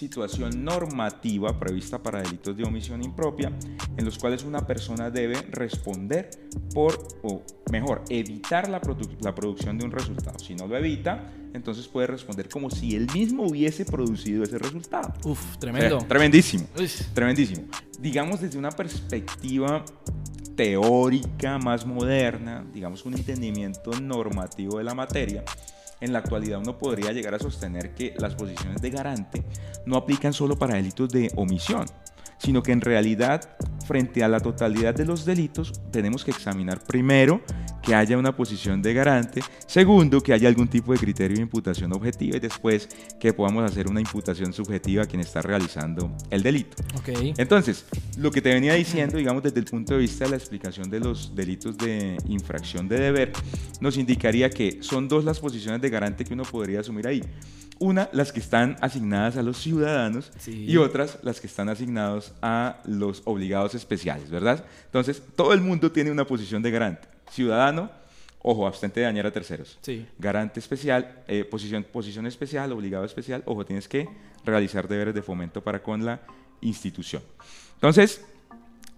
[0.00, 3.52] situación normativa prevista para delitos de omisión impropia
[3.98, 6.30] en los cuales una persona debe responder
[6.72, 8.80] por, o mejor, evitar la,
[9.20, 10.38] la producción de un resultado.
[10.38, 15.12] Si no lo evita, entonces puede responder como si él mismo hubiese producido ese resultado.
[15.24, 15.98] Uf, tremendo.
[15.98, 16.66] tremendísimo.
[17.12, 17.66] Tremendísimo.
[17.98, 19.84] Digamos desde una perspectiva
[20.56, 25.44] teórica más moderna, digamos un entendimiento normativo de la materia,
[26.00, 29.44] en la actualidad uno podría llegar a sostener que las posiciones de garante
[29.86, 31.86] no aplican solo para delitos de omisión,
[32.40, 37.42] sino que en realidad frente a la totalidad de los delitos tenemos que examinar primero
[37.82, 41.92] que haya una posición de garante, segundo que haya algún tipo de criterio de imputación
[41.92, 46.76] objetiva y después que podamos hacer una imputación subjetiva a quien está realizando el delito.
[46.98, 47.34] Okay.
[47.36, 47.86] Entonces,
[48.18, 51.00] lo que te venía diciendo, digamos desde el punto de vista de la explicación de
[51.00, 53.32] los delitos de infracción de deber,
[53.80, 57.22] nos indicaría que son dos las posiciones de garante que uno podría asumir ahí.
[57.78, 61.70] Una, las que están asignadas a los ciudadanos y otras, las que están
[62.42, 64.64] a los obligados especiales, ¿verdad?
[64.86, 67.08] Entonces, todo el mundo tiene una posición de garante.
[67.30, 67.90] Ciudadano,
[68.42, 69.78] ojo, abstente de dañar a terceros.
[69.82, 70.06] Sí.
[70.18, 74.08] Garante especial, eh, posición, posición especial, obligado especial, ojo, tienes que
[74.44, 76.20] realizar deberes de fomento para con la
[76.60, 77.22] institución.
[77.74, 78.24] Entonces,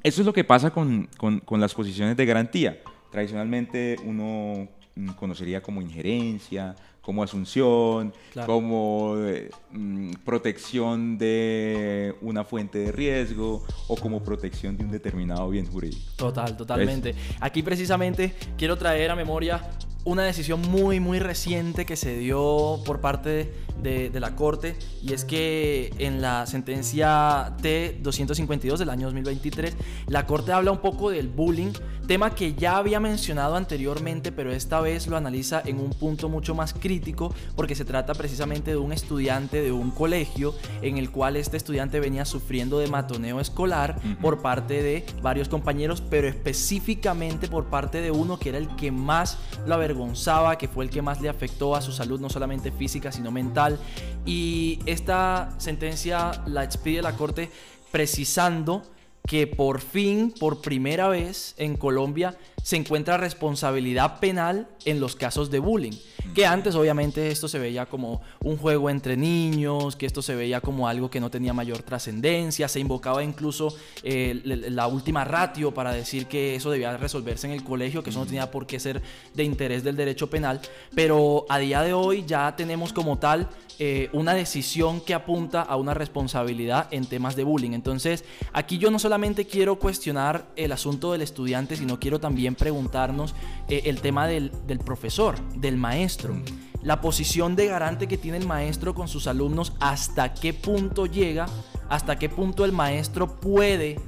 [0.03, 2.83] eso es lo que pasa con, con las posiciones de garantía.
[3.13, 8.15] Tradicionalmente uno mm, conocería como injerencia, como asunción,
[8.47, 15.51] como eh, mm, protección de una fuente de riesgo o como protección de un determinado
[15.51, 16.03] bien jurídico.
[16.17, 17.15] Total, totalmente.
[17.41, 19.61] Aquí precisamente quiero traer a memoria
[20.05, 25.25] una decisión muy, muy reciente que se dio por parte de, la Corte y es
[25.25, 31.73] que en la sentencia T252 del año 2023, la Corte habla un poco del bullying,
[32.07, 36.55] tema que ya había mencionado anteriormente, pero esta vez lo analiza en un punto mucho
[36.55, 41.37] más crítico porque se trata precisamente de un estudiante de un colegio en el cual
[41.37, 47.67] este estudiante venía sufriendo de matoneo escolar por parte de varios compañeros, pero específicamente por
[47.67, 51.03] parte de uno que era el que más lo avergonzaba Gonzaba, que fue el que
[51.03, 53.79] más le afectó a su salud, no solamente física, sino mental.
[54.27, 57.51] Y esta sentencia la expide la Corte
[57.91, 58.83] precisando
[59.27, 65.51] que por fin, por primera vez en Colombia, se encuentra responsabilidad penal en los casos
[65.51, 65.93] de bullying.
[66.35, 70.61] Que antes obviamente esto se veía como un juego entre niños, que esto se veía
[70.61, 75.93] como algo que no tenía mayor trascendencia, se invocaba incluso eh, la última ratio para
[75.93, 79.03] decir que eso debía resolverse en el colegio, que eso no tenía por qué ser
[79.35, 80.61] de interés del derecho penal,
[80.95, 85.75] pero a día de hoy ya tenemos como tal eh, una decisión que apunta a
[85.77, 87.73] una responsabilidad en temas de bullying.
[87.73, 93.35] Entonces, aquí yo no solamente quiero cuestionar el asunto del estudiante, sino quiero también preguntarnos
[93.69, 96.35] eh, el tema del, del, profesor, del maestro.
[96.83, 101.45] La posición de garante que tiene el maestro con sus alumnos, hasta qué punto llega,
[101.91, 104.01] hasta qué punto el maestro puede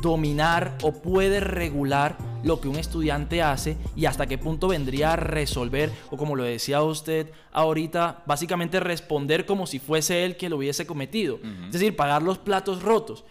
[0.00, 5.16] dominar o puede regular lo que un estudiante hace y hasta qué punto vendría a
[5.16, 10.56] resolver o como lo decía usted ahorita, básicamente responder como si fuese él que lo
[10.56, 11.40] hubiese cometido.
[11.66, 13.24] Es decir, pagar los platos rotos.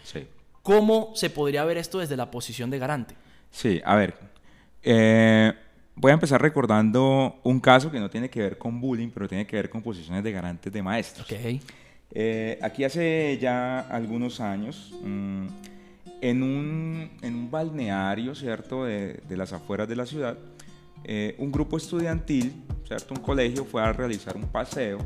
[0.65, 3.13] ¿Cómo se podría ver esto desde la posición de garante?
[3.51, 4.15] Sí, a ver.
[4.81, 5.53] Eh,
[5.95, 9.45] voy a empezar recordando un caso que no tiene que ver con bullying, pero tiene
[9.45, 11.27] que ver con posiciones de garantes de maestros.
[12.11, 14.91] Eh, aquí hace ya algunos años...
[15.03, 15.47] Mm,
[16.21, 20.37] en un, en un balneario, ¿cierto?, de, de, las afueras de la ciudad,
[21.03, 24.99] eh, un grupo estudiantil, ¿cierto?, un colegio fue a realizar un paseo.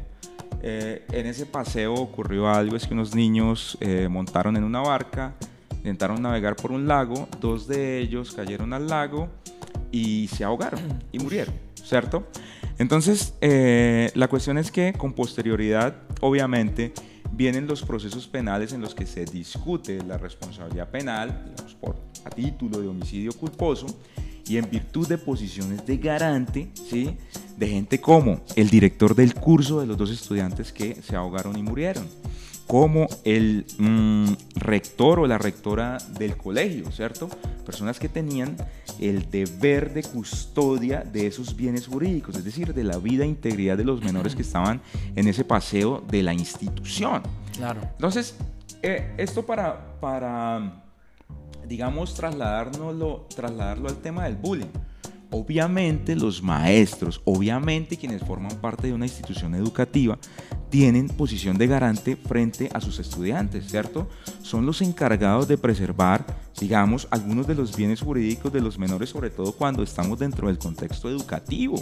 [0.61, 5.33] Eh, en ese paseo ocurrió algo, es que unos niños eh, montaron en una barca,
[5.79, 9.29] intentaron navegar por un lago, dos de ellos cayeron al lago
[9.91, 10.79] y se ahogaron
[11.11, 12.27] y murieron, ¿cierto?
[12.77, 16.93] Entonces, la cuestión es que con posterioridad, obviamente,
[17.31, 22.29] vienen los procesos penales en los que se discute la responsabilidad penal, digamos, por a
[22.29, 23.87] título de homicidio culposo,
[24.47, 27.17] y en virtud de posiciones de garante, ¿sí?
[27.55, 31.61] de gente como el director del curso de los dos estudiantes que se ahogaron y
[31.61, 32.07] murieron
[32.69, 37.27] como el mm, rector o la rectora del colegio, ¿cierto?
[37.65, 38.55] Personas que tenían
[38.99, 43.75] el deber de custodia de esos bienes jurídicos, es decir, de la vida e integridad
[43.75, 44.83] de los menores que estaban
[45.15, 47.23] en ese paseo de la institución.
[47.57, 47.81] Claro.
[47.81, 48.35] Entonces,
[48.83, 50.83] eh, esto para, para,
[51.67, 54.69] digamos, trasladárnoslo, trasladarlo al tema del bullying.
[55.31, 60.17] Obviamente los maestros, obviamente quienes forman parte de una institución educativa,
[60.71, 64.09] tienen posición de garante frente a sus estudiantes, ¿cierto?
[64.41, 66.25] Son los encargados de preservar,
[66.59, 70.57] digamos, algunos de los bienes jurídicos de los menores, sobre todo cuando estamos dentro del
[70.57, 71.75] contexto educativo.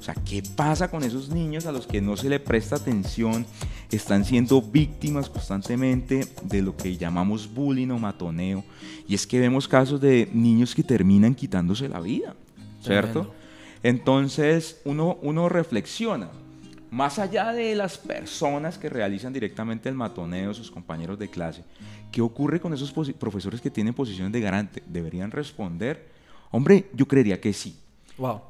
[0.00, 3.46] O sea, ¿qué pasa con esos niños a los que no se le presta atención?
[3.92, 8.64] Están siendo víctimas constantemente de lo que llamamos bullying o matoneo.
[9.06, 12.34] Y es que vemos casos de niños que terminan quitándose la vida,
[12.82, 13.32] ¿cierto?
[13.82, 16.28] Entonces uno, uno reflexiona,
[16.90, 21.64] más allá de las personas que realizan directamente el matoneo, sus compañeros de clase,
[22.10, 24.82] ¿qué ocurre con esos profesores que tienen posiciones de garante?
[24.86, 26.10] ¿Deberían responder?
[26.50, 27.76] Hombre, yo creería que sí.
[28.18, 28.42] Wow.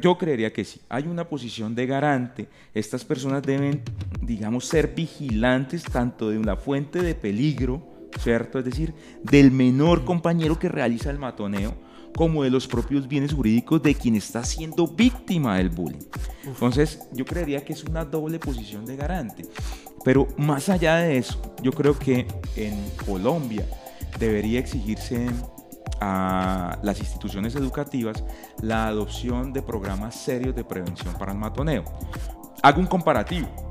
[0.00, 0.80] Yo creería que sí.
[0.88, 2.48] Hay una posición de garante.
[2.74, 3.82] Estas personas deben,
[4.20, 7.82] digamos, ser vigilantes tanto de una fuente de peligro,
[8.18, 8.58] ¿cierto?
[8.58, 11.74] Es decir, del menor compañero que realiza el matoneo,
[12.16, 16.04] como de los propios bienes jurídicos de quien está siendo víctima del bullying.
[16.44, 19.46] Entonces, yo creería que es una doble posición de garante.
[20.04, 22.74] Pero más allá de eso, yo creo que en
[23.06, 23.66] Colombia
[24.18, 25.28] debería exigirse
[26.00, 28.24] a las instituciones educativas
[28.62, 31.84] la adopción de programas serios de prevención para el matoneo.
[32.62, 33.69] Hago un comparativo.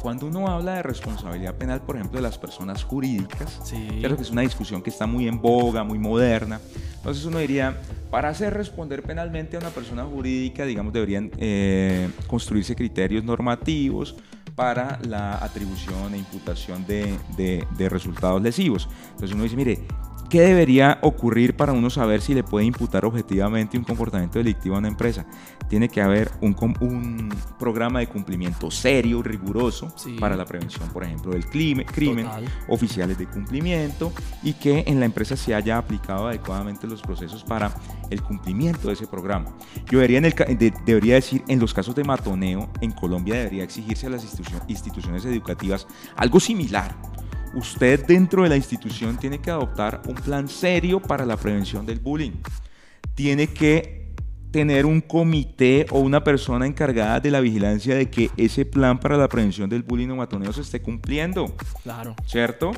[0.00, 3.60] Cuando uno habla de responsabilidad penal, por ejemplo, de las personas jurídicas,
[4.00, 6.60] creo que es una discusión que está muy en boga, muy moderna,
[7.06, 12.74] entonces uno diría, para hacer responder penalmente a una persona jurídica, digamos, deberían eh, construirse
[12.74, 14.16] criterios normativos
[14.56, 18.88] para la atribución e imputación de, de, resultados lesivos.
[19.10, 19.86] Entonces uno dice, mire,
[20.28, 24.78] ¿Qué debería ocurrir para uno saber si le puede imputar objetivamente un comportamiento delictivo a
[24.78, 25.24] una empresa?
[25.68, 31.32] Tiene que haber un, un programa de cumplimiento serio, riguroso, para la prevención, por ejemplo,
[31.32, 32.28] del crimen,
[32.68, 34.12] oficiales de cumplimiento
[34.42, 37.72] y que en la empresa se haya aplicado adecuadamente los procesos para
[38.10, 39.54] el cumplimiento de ese programa.
[39.90, 40.34] Yo debería, en el,
[40.84, 44.24] debería decir, en los casos de matoneo, en Colombia debería exigirse a las
[44.68, 45.86] instituciones educativas
[46.16, 46.96] algo similar
[47.56, 51.98] usted dentro de la institución tiene que adoptar un plan serio para la prevención del
[51.98, 52.32] bullying.
[53.14, 54.12] Tiene que
[54.50, 59.16] tener un comité o una persona encargada de la vigilancia de que ese plan para
[59.16, 61.54] la prevención del bullying o matoneo se esté cumpliendo.
[61.82, 62.14] Claro.
[62.26, 62.72] ¿Cierto?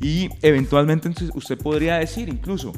[0.00, 2.72] Y eventualmente usted podría decir incluso,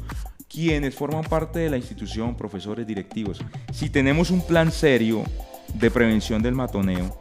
[0.47, 3.39] quienes forman parte de la institución, profesores, directivos,
[3.71, 5.23] si tenemos un plan serio
[5.73, 7.19] de prevención del matoneo,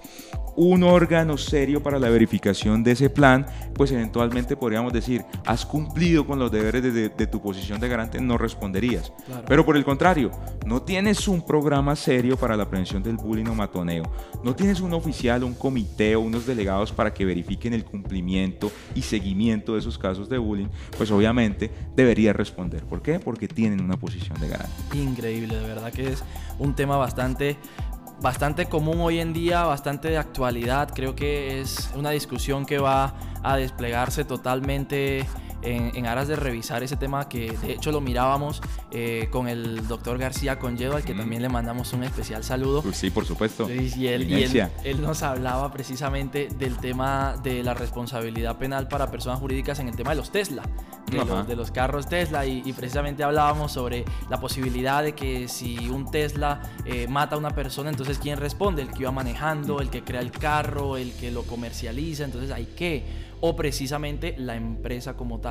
[0.58, 6.26] un órgano serio para la verificación de ese plan, pues eventualmente podríamos decir, has cumplido
[6.26, 9.12] con los deberes de, tu posición de garante, no responderías.
[9.46, 10.32] Pero por el contrario,
[10.66, 14.02] no tienes un programa serio para la prevención del bullying o matoneo,
[14.42, 19.02] no tienes un oficial, un comité o unos delegados para que verifiquen el cumplimiento y
[19.02, 22.82] seguimiento de esos casos de bullying, pues obviamente deberías responder.
[22.82, 23.20] ¿Por qué?
[23.20, 24.74] Porque tienen una posición de garante.
[24.92, 26.24] Increíble, de verdad que es
[26.58, 27.56] un tema bastante
[28.20, 30.90] bastante común hoy en día, bastante de actualidad.
[30.94, 35.26] Creo que es una discusión que va a desplegarse totalmente
[35.62, 40.18] en, aras de revisar ese tema que de hecho lo mirábamos eh, con el doctor
[40.18, 42.82] García Conyedo, al que también le mandamos un especial saludo.
[42.82, 43.68] Pues sí, por supuesto.
[43.70, 49.78] Y, él, él, nos hablaba precisamente del tema de la responsabilidad penal para personas jurídicas
[49.80, 50.62] en el tema de los Tesla,
[51.06, 56.62] de, los, carros Tesla, y, precisamente hablábamos sobre la posibilidad de que si un Tesla
[56.84, 58.82] eh, mata a una persona, entonces ¿quién responde?
[58.82, 62.66] El que iba manejando, el que crea el carro, el que lo comercializa, entonces hay
[62.66, 65.47] que o precisamente la empresa como tal.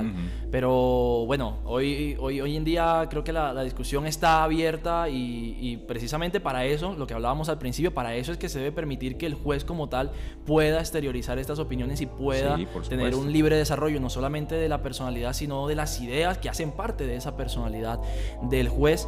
[0.51, 6.39] Pero bueno, hoy, hoy, hoy en día creo que la, discusión está abierta y, precisamente
[6.39, 9.25] para eso, lo que hablábamos al principio, para eso es que se debe permitir que
[9.25, 10.11] el juez como tal
[10.45, 12.57] pueda exteriorizar estas opiniones y pueda
[12.87, 16.71] tener un libre desarrollo, no solamente de la personalidad, sino de las ideas que hacen
[16.71, 17.99] parte de esa personalidad
[18.43, 19.07] del juez.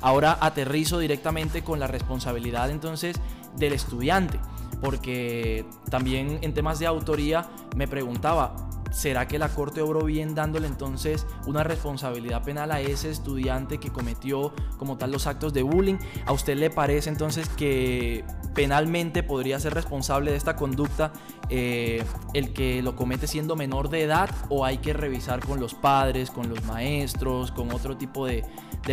[0.00, 3.16] Ahora aterrizo directamente con la responsabilidad entonces
[3.56, 4.40] del estudiante,
[4.80, 8.54] porque también en temas de autoría me preguntaba,
[8.90, 13.90] ¿será que la Corte obró bien dándole entonces una responsabilidad penal a ese estudiante que
[13.90, 15.98] cometió como tal los actos de bullying?
[16.26, 18.24] ¿A usted le parece entonces que
[18.54, 21.12] penalmente podría ser responsable de esta conducta
[21.48, 25.74] eh, el que lo comete siendo menor de edad o hay que revisar con los
[25.74, 28.44] padres, con los maestros, con otro tipo de,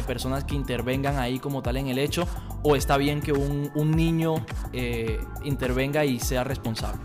[0.06, 2.28] personas que intervengan ahí como tal en el hecho
[2.62, 4.36] o está bien que un, un niño
[4.72, 7.02] eh, intervenga y sea responsable?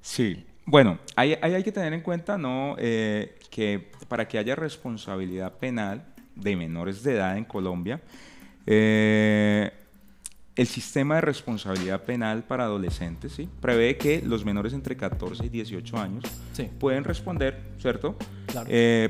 [0.00, 2.74] Sí, bueno, hay, hay, que tener en cuenta ¿no?
[2.78, 8.00] Eh, que para que haya responsabilidad penal de menores de edad en Colombia,
[8.66, 9.72] eh,
[10.56, 13.48] el sistema de responsabilidad penal para adolescentes ¿sí?
[13.60, 16.24] prevé que los menores entre 14 y 18 años
[16.80, 18.16] pueden responder, ¿cierto?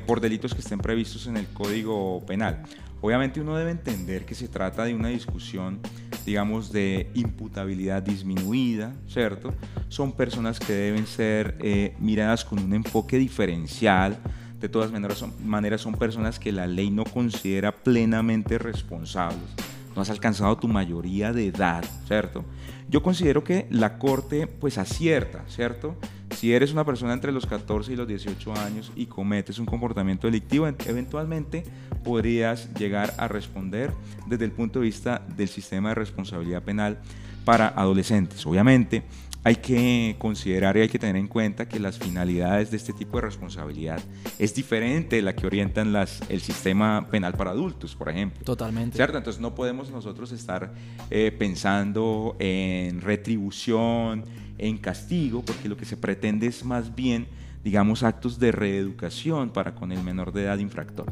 [0.05, 2.63] por delitos que estén previstos en el Código Penal.
[3.01, 5.79] Obviamente uno debe entender que se trata de una discusión,
[6.27, 9.53] digamos, de imputabilidad disminuida, ¿cierto?
[9.87, 14.17] Son personas que deben ser eh, miradas con un enfoque diferencial.
[14.59, 19.47] De todas maneras son, maneras son personas que la ley no considera plenamente responsables.
[19.95, 22.43] No has alcanzado tu mayoría de edad, ¿cierto?
[22.89, 25.95] Yo considero que la Corte pues acierta, ¿cierto?
[26.37, 30.27] Si eres una persona entre los 14 y los 18 años y cometes un comportamiento
[30.27, 31.63] delictivo, eventualmente
[32.03, 33.91] podrías llegar a responder
[34.27, 36.99] desde el punto de vista del sistema de responsabilidad penal
[37.43, 38.45] para adolescentes.
[38.45, 39.01] Obviamente,
[39.43, 43.17] hay que considerar y hay que tener en cuenta que las finalidades de este tipo
[43.17, 43.99] de responsabilidad
[44.37, 48.43] es diferente de la que orientan las, el sistema penal para adultos, por ejemplo.
[48.43, 48.95] Totalmente.
[48.95, 49.17] ¿Cierto?
[49.17, 50.71] Entonces no podemos nosotros estar
[51.09, 54.25] eh, pensando en retribución,
[54.57, 57.27] en castigo, porque lo que se pretende es más bien,
[57.63, 61.11] digamos, actos de reeducación para con el menor de edad infractor.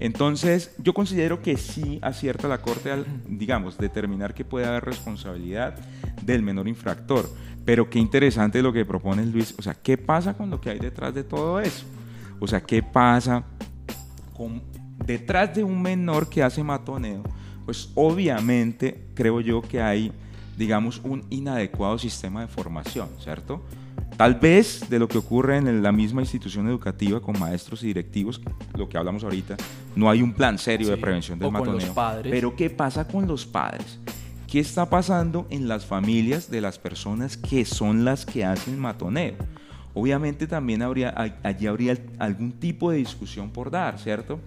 [0.00, 5.78] Entonces, yo considero que sí acierta la Corte al, digamos, determinar que puede haber responsabilidad
[6.22, 7.30] del menor infractor.
[7.66, 9.54] Pero qué interesante lo que propone Luis.
[9.58, 11.84] O sea, ¿qué pasa con lo que hay detrás de todo eso?
[12.40, 13.44] O sea, ¿qué pasa
[14.34, 14.62] con,
[15.04, 17.22] detrás de un menor que hace matoneo?
[17.66, 20.10] Pues obviamente creo yo que hay
[20.60, 23.62] digamos, un inadecuado sistema de formación, ¿cierto?
[24.18, 28.42] Tal vez de lo que ocurre en la misma institución educativa con maestros y directivos,
[28.76, 29.56] lo que hablamos ahorita,
[29.96, 31.94] no hay un plan serio de prevención del matoneo.
[32.24, 33.98] Pero ¿qué pasa con los padres?
[34.46, 39.36] ¿Qué está pasando en las familias de las personas que son las que hacen matoneo?
[39.94, 44.40] Obviamente también habría, allí habría algún tipo de discusión por dar, ¿cierto?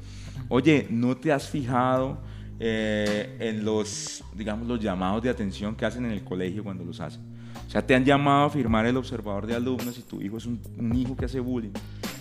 [0.47, 2.19] Oye, ¿no te has fijado
[2.59, 6.99] eh, en los, digamos, los llamados de atención que hacen en el colegio cuando los
[6.99, 7.32] hacen?
[7.73, 10.45] O sea, te han llamado a firmar el observador de alumnos y tu hijo es
[10.45, 10.59] un,
[10.95, 11.71] hijo que hace bullying,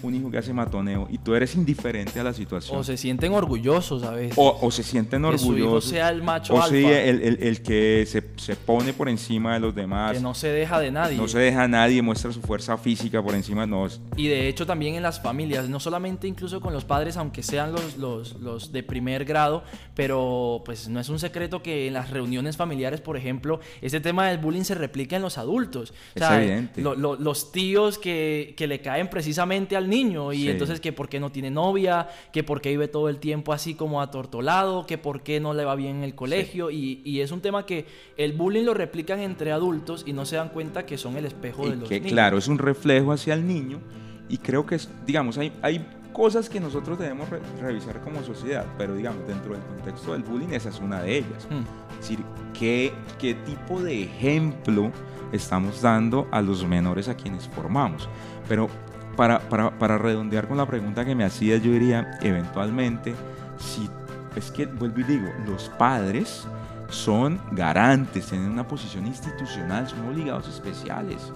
[0.02, 2.78] un hijo que hace matoneo y tú eres indiferente a la situación.
[2.78, 4.34] O se sienten orgullosos a veces.
[4.38, 5.54] O, se sienten orgullosos.
[5.54, 9.10] Que su hijo sea el macho o sea, el, el, que se, se, pone por
[9.10, 10.12] encima de los demás.
[10.12, 11.18] Que no se deja de nadie.
[11.18, 14.00] No se deja a nadie, muestra su fuerza física por encima de nosotros.
[14.16, 17.72] Y de hecho también en las familias, no solamente incluso con los padres, aunque sean
[17.72, 22.08] los, los, los de primer grado, pero pues no es un secreto que en las
[22.08, 25.92] reuniones familiares, por ejemplo, este tema del bullying se replica en los adultos.
[26.14, 26.82] Es evidente.
[26.82, 31.30] los tíos que, que, le caen precisamente al niño y entonces que por qué no
[31.30, 35.40] tiene novia, que por qué vive todo el tiempo así como atortolado, que por qué
[35.40, 37.86] no le va bien en el colegio y, y, es un tema que
[38.16, 41.68] el bullying lo replican entre adultos y no se dan cuenta que son el espejo
[41.68, 42.12] de los que, niños.
[42.12, 43.80] Claro, es un reflejo hacia el niño
[44.28, 47.28] y creo que, digamos, hay, hay cosas que nosotros debemos
[47.60, 51.46] revisar como sociedad, pero digamos, dentro del contexto del bullying, esa es una de ellas.
[51.50, 51.64] Hmm.
[51.92, 52.18] Es decir,
[52.58, 54.90] ¿qué, ¿qué tipo de ejemplo
[55.32, 58.08] estamos dando a los menores a quienes formamos?
[58.48, 58.68] Pero
[59.16, 63.14] para, para, para redondear con la pregunta que me hacía, yo diría, eventualmente,
[63.58, 63.88] si
[64.36, 66.46] es que, vuelvo y digo, los padres
[66.88, 71.32] son garantes, tienen una posición institucional, son obligados especiales.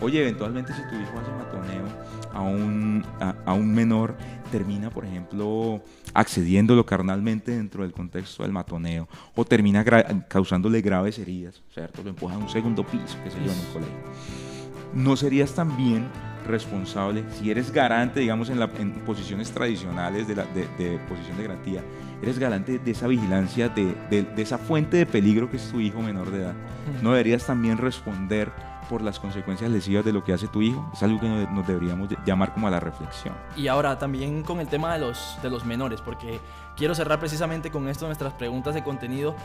[0.00, 1.84] Oye, eventualmente si tu hijo hace matoneo
[2.32, 3.04] a un,
[3.44, 4.16] a, un menor,
[4.50, 5.82] termina, por ejemplo,
[6.14, 9.84] accediéndolo carnalmente dentro del contexto del matoneo, o termina
[10.28, 12.02] causándole graves heridas, ¿cierto?
[12.02, 13.98] Lo empuja a un segundo piso, que se yo, en un colegio.
[14.94, 16.06] ¿No serías también
[16.46, 21.36] responsable, si eres garante, digamos, en, la, en posiciones tradicionales de, la, de, de, posición
[21.36, 21.82] de garantía,
[22.22, 26.00] eres garante de esa vigilancia, de, de, esa fuente de peligro que es tu hijo
[26.00, 26.54] menor de edad,
[27.02, 28.50] ¿no deberías también responder
[28.90, 30.90] por las consecuencias lesivas de lo que hace tu hijo.
[30.92, 33.34] Es algo que nos deberíamos llamar como a la reflexión.
[33.56, 36.40] Y ahora también con el tema de los, de los menores, porque
[36.76, 39.36] quiero cerrar precisamente con esto nuestras preguntas de contenido,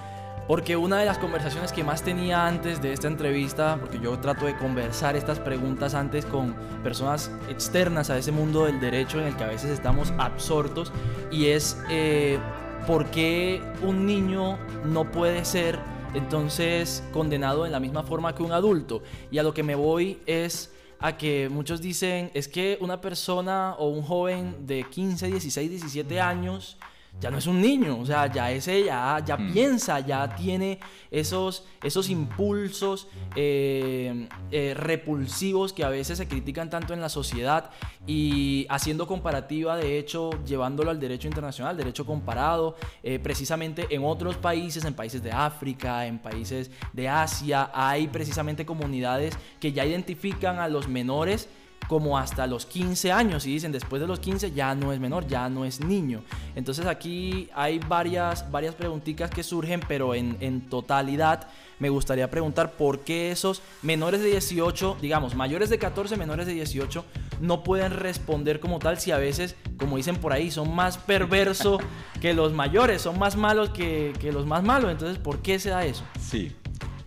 [0.48, 4.48] porque una de las conversaciones que más tenía antes de esta entrevista, porque yo trato
[4.48, 9.36] de conversar estas preguntas antes con personas externas a ese mundo del derecho en el
[9.36, 10.92] que a veces estamos absortos,
[11.30, 12.40] y es eh,
[12.88, 15.80] por qué un niño no puede ser
[16.16, 19.04] entonces condenado en la misma forma que un adulto.
[19.32, 23.76] Y a lo que me voy es a que muchos dicen, es que una persona
[23.78, 26.78] o un joven de 15, 16, 17 años
[27.20, 29.54] ya no es un niño, o sea, ya ese ya, ya mm.
[29.54, 36.94] piensa, ya tiene esos, esos impulsos eh, eh, repulsivos que a veces se critican tanto
[36.94, 37.72] en la sociedad
[38.06, 44.36] y haciendo comparativa, de hecho, llevándolo al derecho internacional, derecho comparado, eh, precisamente en otros
[44.36, 50.60] países, en países de África, en países de Asia, hay precisamente comunidades que ya identifican
[50.60, 51.48] a los menores
[51.88, 55.28] como hasta los 15 años y dicen después de los 15 ya no es menor,
[55.28, 56.22] ya no es niño.
[56.56, 61.48] Entonces aquí hay varias, varias preguntitas que surgen, pero en, en totalidad
[61.80, 66.54] me gustaría preguntar por qué esos menores de 18, digamos, mayores de 14, menores de
[66.54, 67.06] 18,
[67.42, 71.82] no pueden responder como tal si a veces, como dicen por ahí, son más perversos
[72.22, 74.92] que los mayores, son más malos que, que, los más malos.
[74.92, 76.04] Entonces, ¿por qué se da eso?
[76.20, 76.56] Sí.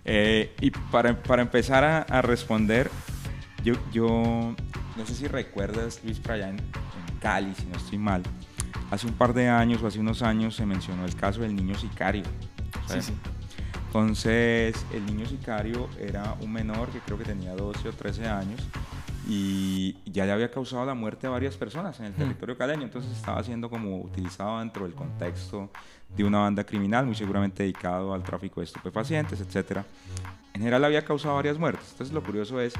[0.04, 2.90] Eh, y para, para empezar a, a responder,
[3.64, 4.54] yo, yo
[4.96, 6.58] no sé si recuerdas, Luis, para allá en,
[7.20, 8.22] Cali, si no estoy mal,
[8.90, 11.74] hace un par de años o hace unos años se mencionó el caso del niño
[11.74, 12.22] sicario.
[12.86, 13.12] Sí, sí.
[13.86, 18.60] Entonces, el niño sicario era un menor que creo que tenía 12 o 13 años
[19.26, 22.16] y ya le había causado la muerte a varias personas en el hmm.
[22.16, 25.70] territorio caleño, entonces estaba siendo como utilizado dentro del contexto
[26.16, 29.82] de una banda criminal, muy seguramente dedicado al tráfico de estupefacientes, etc.
[30.54, 31.90] En general había causado varias muertes.
[31.92, 32.72] Entonces lo curioso es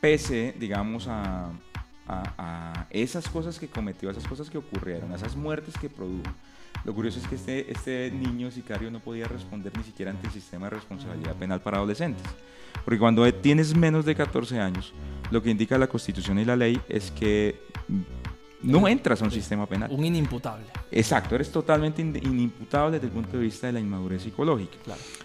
[0.00, 1.50] pese, digamos, a,
[2.90, 6.32] esas cosas que cometió, a esas cosas que ocurrieron, a esas muertes que produjo.
[6.84, 10.32] Lo curioso es que este, este niño sicario no podía responder ni siquiera ante el
[10.32, 12.24] sistema de responsabilidad penal para adolescentes.
[12.84, 14.94] Porque cuando tienes menos de 14 años,
[15.30, 17.60] lo que indica la Constitución y la ley es que
[18.62, 19.90] no entras a un sistema penal.
[19.92, 20.64] Un inimputable.
[20.90, 24.76] Exacto, eres totalmente inimputable desde el punto de vista de la inmadurez psicológica.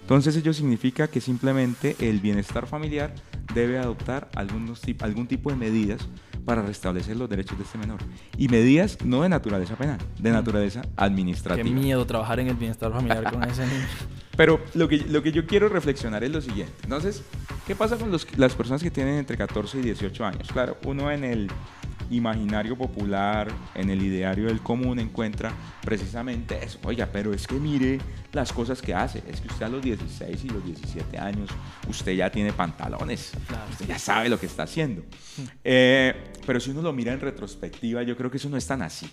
[0.02, 3.14] Entonces ello significa que simplemente el bienestar familiar
[3.54, 6.08] debe adoptar algunos, algún tipo de medidas
[6.46, 8.00] para restablecer los derechos de este menor.
[8.38, 10.34] Y medidas no de naturaleza penal, de mm.
[10.34, 11.64] naturaleza administrativa.
[11.64, 13.86] Qué miedo trabajar en el bienestar familiar con ese niño.
[14.36, 16.74] Pero lo que, lo que yo quiero reflexionar es lo siguiente.
[16.84, 17.24] Entonces,
[17.68, 20.48] ¿qué pasa con los, las personas que tienen entre 14 y 18 años?
[20.52, 21.52] Claro, uno en el
[22.16, 25.51] imaginario popular, en el ideario del común encuentra
[25.82, 26.80] precisamente eso.
[26.84, 27.99] Oiga, pero es que mire
[28.32, 29.24] las cosas que hace.
[29.30, 31.49] Es que usted a los 16 y los 17 años,
[31.88, 33.34] usted ya tiene pantalones.
[33.72, 35.01] Usted ya sabe lo que está haciendo.
[35.01, 35.43] Hmm.
[35.64, 38.82] Eh, pero si uno lo mira en retrospectiva, yo creo que eso no es tan
[38.82, 39.09] así.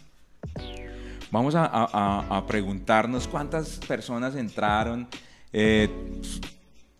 [1.31, 5.07] Vamos a, preguntarnos cuántas personas entraron
[5.53, 5.89] eh,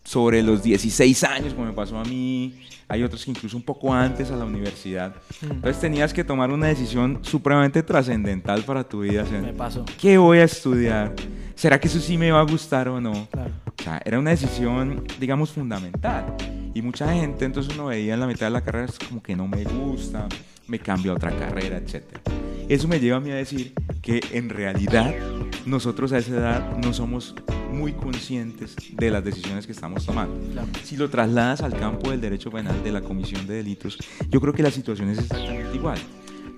[0.03, 3.93] sobre los 16 años, como me pasó a mí, hay otros que incluso un poco
[3.93, 5.15] antes a la universidad.
[5.41, 5.51] Hmm.
[5.51, 9.23] Entonces tenías que tomar una decisión supremamente trascendental para tu vida.
[9.23, 9.85] me pasó.
[9.97, 11.13] ¿Qué voy a estudiar?
[11.55, 13.29] ¿Será que eso sí me va a gustar o no?
[13.31, 13.51] Claro.
[13.65, 16.35] O sea, era una decisión, digamos, fundamental.
[16.73, 19.37] Y mucha gente, entonces uno veía en la mitad de la carrera, es como que
[19.37, 20.27] no me gusta,
[20.67, 22.03] me cambio a otra carrera, etc.
[22.71, 25.13] Eso me lleva a mí a decir que en realidad
[25.65, 27.35] nosotros a esa edad no somos
[27.69, 30.39] muy conscientes de las decisiones que estamos tomando.
[30.81, 33.97] Si lo trasladas al campo del derecho penal, de la comisión de delitos,
[34.29, 35.97] yo creo que la situación es exactamente igual.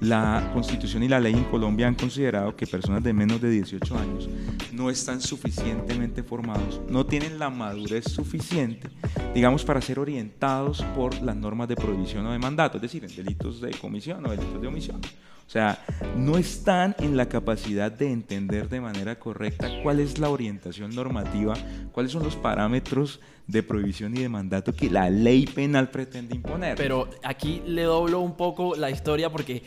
[0.01, 3.97] La Constitución y la ley en Colombia han considerado que personas de menos de 18
[3.97, 4.29] años
[4.73, 8.89] no están suficientemente formados, no tienen la madurez suficiente,
[9.33, 13.15] digamos, para ser orientados por las normas de prohibición o de mandato, es decir, en
[13.15, 15.01] delitos de comisión o delitos de omisión.
[15.45, 15.83] O sea,
[16.17, 21.53] no están en la capacidad de entender de manera correcta cuál es la orientación normativa,
[21.91, 26.75] cuáles son los parámetros de prohibición y de mandato que la ley penal pretende imponer.
[26.75, 29.63] Pero aquí le doblo un poco la historia porque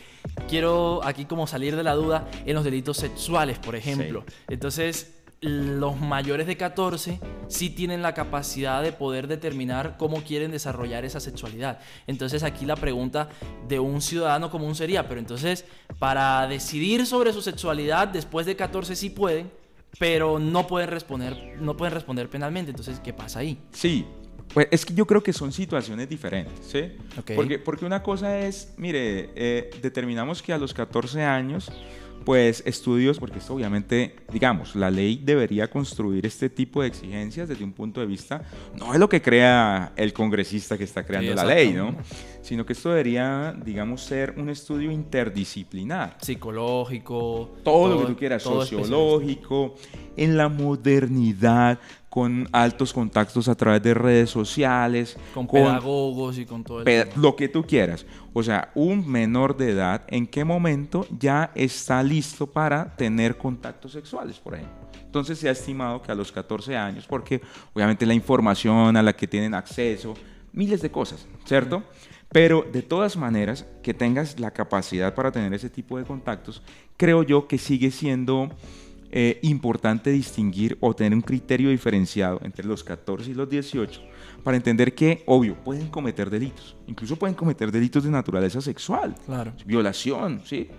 [0.49, 4.25] quiero aquí como salir de la duda en los delitos sexuales, por ejemplo.
[4.49, 5.06] Entonces,
[5.41, 11.19] los mayores de 14 sí tienen la capacidad de poder determinar cómo quieren desarrollar esa
[11.19, 11.79] sexualidad.
[12.07, 13.29] Entonces aquí la pregunta
[13.67, 15.65] de un ciudadano común sería, pero entonces
[15.99, 19.51] para decidir sobre su sexualidad después de 14 sí pueden,
[19.99, 22.71] pero no pueden responder, no pueden responder penalmente.
[22.71, 23.59] Entonces, ¿qué pasa ahí?
[23.71, 24.05] Sí,
[24.53, 26.91] pues es que yo creo que son situaciones diferentes, ¿sí?
[27.35, 31.71] Porque, porque una cosa es, mire, eh, determinamos que a los 14 años
[32.27, 37.63] pues estudios, porque esto obviamente, digamos, la ley debería construir este tipo de exigencias desde
[37.63, 38.41] un punto de vista,
[38.77, 41.95] no es lo que crea el congresista que está creando la ley, ¿no?
[42.41, 46.17] Sino que esto debería, digamos, ser un estudio interdisciplinar.
[46.19, 47.55] Psicológico.
[47.63, 49.75] Todo, lo que tú quieras, sociológico,
[50.17, 51.79] en la modernidad,
[52.17, 55.15] con altos contactos a través de redes sociales.
[55.35, 57.09] Con, pedagogos y con todo el...
[57.15, 58.07] Lo que tú quieras.
[58.33, 63.91] O sea, un menor de edad, ¿en qué momento ya está listo para tener contactos
[63.91, 64.89] sexuales, por ejemplo?
[65.05, 67.39] Entonces se ha estimado que a los 14 años, porque
[67.75, 70.15] obviamente la información a la que tienen acceso,
[70.53, 71.83] miles de cosas, ¿cierto?
[72.31, 76.63] Pero de todas maneras, que tengas la capacidad para tener ese tipo de contactos,
[76.97, 78.49] creo yo que sigue siendo
[79.11, 84.01] eh, importante distinguir o tener un criterio diferenciado entre los 14 y los 18
[84.43, 86.75] para entender que, obvio, pueden cometer delitos.
[86.87, 89.15] Incluso pueden cometer delitos de naturaleza sexual.
[89.25, 89.53] Claro.
[89.65, 90.69] Violación, ¿sí?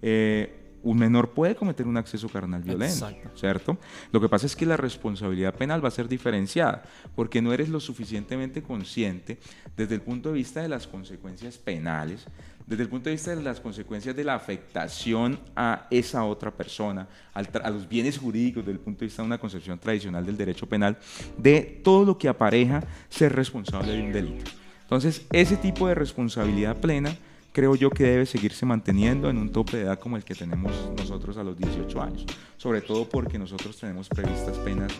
[0.00, 3.78] Eh, un menor puede cometer un acceso carnal violento, ¿cierto?
[4.10, 6.82] Lo que pasa es que la responsabilidad penal va a ser diferenciada,
[7.14, 9.38] porque no eres lo suficientemente consciente
[9.76, 12.26] desde el punto de vista de las consecuencias penales,
[12.66, 17.06] desde el punto de vista de las consecuencias de la afectación a esa otra persona,
[17.34, 20.66] a los bienes jurídicos, desde el punto de vista de una concepción tradicional del derecho
[20.66, 20.96] penal,
[21.36, 24.50] de todo lo que apareja ser responsable de un delito.
[24.82, 27.16] Entonces, ese tipo de responsabilidad plena
[27.52, 30.72] creo yo que debe seguirse manteniendo en un tope de edad como el que tenemos
[30.96, 34.92] nosotros a los 18 años, sobre todo porque nosotros tenemos previstas penas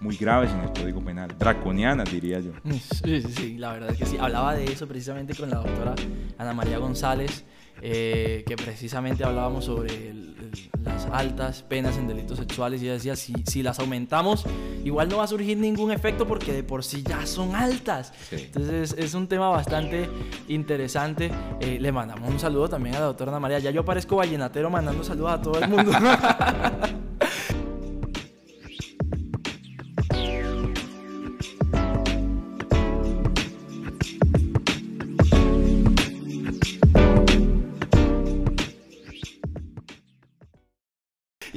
[0.00, 2.52] muy graves en el Código Penal, draconianas diría yo.
[3.04, 4.16] Sí, sí, sí, la verdad es que sí.
[4.18, 5.94] Hablaba de eso precisamente con la doctora
[6.38, 7.44] Ana María González,
[7.80, 10.12] eh, que precisamente hablábamos sobre
[10.84, 14.44] las altas penas en delitos sexuales y ella decía, si, si las aumentamos,
[14.84, 18.12] igual no va a surgir ningún efecto porque de por sí ya son altas.
[18.30, 20.08] Entonces es un tema bastante
[20.48, 21.30] interesante.
[21.60, 23.58] Eh, le mandamos un saludo también a la doctora Ana María.
[23.58, 25.92] Ya yo parezco vallenatero mandando saludos a todo el mundo.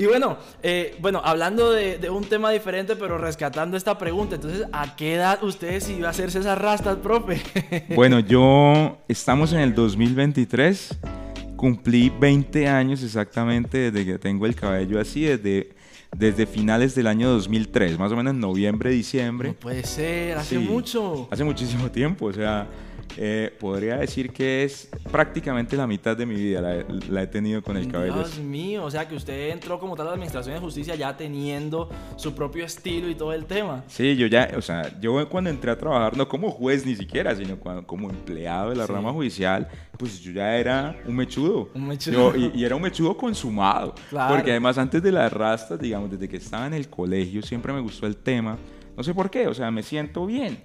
[0.02, 4.95] Y bueno, eh, bueno, hablando de, un tema diferente, pero rescatando esta pregunta, entonces, ¿a
[4.95, 7.39] qué edad ustedes iban a hacerse esas rastas, profe?
[7.95, 10.97] Bueno, yo estamos en el 2023,
[11.56, 15.70] cumplí 20 años exactamente desde que tengo el cabello así, desde,
[16.18, 19.49] desde finales del año 2003, más o menos en noviembre, diciembre.
[19.49, 21.28] No puede ser, hace mucho.
[21.30, 22.68] Hace muchísimo tiempo, o sea,
[23.18, 27.62] eh, podría decir que es prácticamente la mitad de mi vida la, la he tenido
[27.62, 28.16] con el cabello.
[28.16, 31.16] Dios mío, o sea que usted entró como tal a la Administración de Justicia ya
[31.18, 33.84] teniendo su propio estilo y todo el tema.
[33.88, 37.36] Sí, yo ya, o sea, yo cuando entré a trabajar, no como juez ni siquiera,
[37.36, 38.93] sino cuando, como empleado de la Sí.
[38.93, 41.70] rama judicial, pues yo ya era un mechudo.
[41.76, 42.34] Un mechudo.
[42.36, 43.93] Yo- y, y era un mechudo consumado.
[44.09, 44.36] Claro.
[44.36, 47.80] Porque además antes de las rastas, digamos, desde que estaba en el colegio, siempre me
[47.82, 48.57] gustó el tema.
[48.95, 50.59] No sé por qué, o sea, me siento bien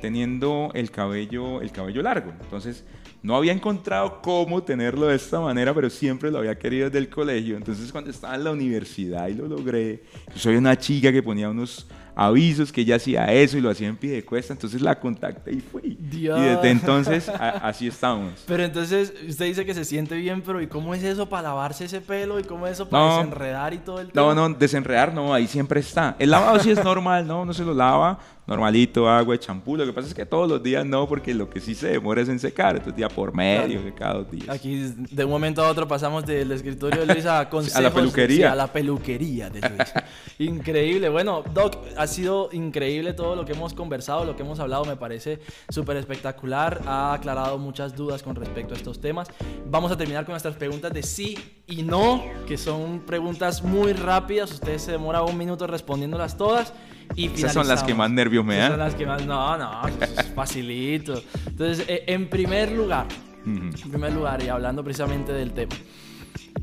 [0.00, 2.32] teniendo el cabello, el cabello largo.
[2.42, 2.84] Entonces,
[3.22, 7.08] no había encontrado cómo tenerlo de esta manera, pero siempre lo había querido desde el
[7.08, 7.56] colegio.
[7.56, 11.48] Entonces, cuando estaba en la universidad y lo logré, yo soy una chica que ponía
[11.50, 11.86] unos
[12.18, 15.52] avisos que ella hacía eso y lo hacía en pie de cuesta, entonces la contacté
[15.52, 15.98] y fui.
[16.00, 16.38] Dios.
[16.38, 18.42] Y desde entonces a- así estamos.
[18.46, 21.84] Pero entonces usted dice que se siente bien, pero ¿y cómo es eso para lavarse
[21.84, 22.38] ese pelo?
[22.40, 23.16] ¿Y cómo es eso para No.
[23.18, 24.34] desenredar y todo el tema?
[24.34, 26.16] No, no, desenredar no, ahí siempre está.
[26.18, 29.76] El lavado sí es normal, no, no se lo lava, normalito, agua, champú.
[29.76, 32.22] Lo que pasa es que todos los días no, porque lo que sí se demora
[32.22, 34.48] es en secar, entonces día por medio, que cada dos días.
[34.48, 37.92] Aquí de un momento a otro pasamos del escritorio de Luis a consejos.
[37.92, 38.36] peluquería.
[38.36, 39.92] sí, a la peluquería de Luis.
[40.38, 41.08] increíble.
[41.08, 44.84] Bueno, Doc, ha sido increíble todo lo que hemos conversado, lo que hemos hablado.
[44.84, 46.82] Me parece súper espectacular.
[46.86, 49.28] Ha aclarado muchas dudas con respecto a estos temas.
[49.68, 51.36] Vamos a terminar con nuestras preguntas de sí
[51.66, 54.52] y no, que son preguntas muy rápidas.
[54.52, 56.72] Usted se demora un minuto respondiéndolas todas.
[57.14, 58.72] Y Esas son las que más nervios me dan.
[58.72, 59.24] son las que más.
[59.24, 61.22] No, no, eso es facilito.
[61.46, 63.06] Entonces, eh, en primer lugar,
[63.46, 65.74] en primer lugar, y hablando precisamente del tema,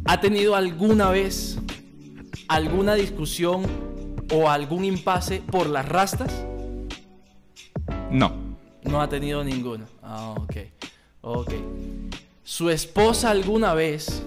[0.06, 1.58] ¿ha tenido alguna vez
[2.48, 3.64] alguna discusión
[4.32, 6.46] o algún impasse por las rastas?
[8.12, 8.34] No,
[8.84, 9.86] No ha tenido ninguno.
[10.04, 10.56] Ah, ok.
[11.22, 11.54] Ok.
[12.44, 14.22] ¿Su esposa alguna vez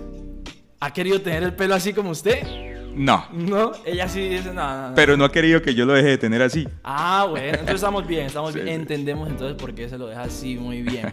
[0.80, 2.74] ha querido tener el pelo así como usted?
[2.96, 3.26] No.
[3.32, 4.94] No, ella sí dice no, no, no.
[4.94, 6.66] Pero no ha querido que yo lo deje de tener así.
[6.82, 8.68] Ah, bueno, entonces estamos bien, estamos Sí, bien.
[8.68, 8.74] sí.
[8.74, 11.12] Entendemos entonces por qué se lo deja así muy bien.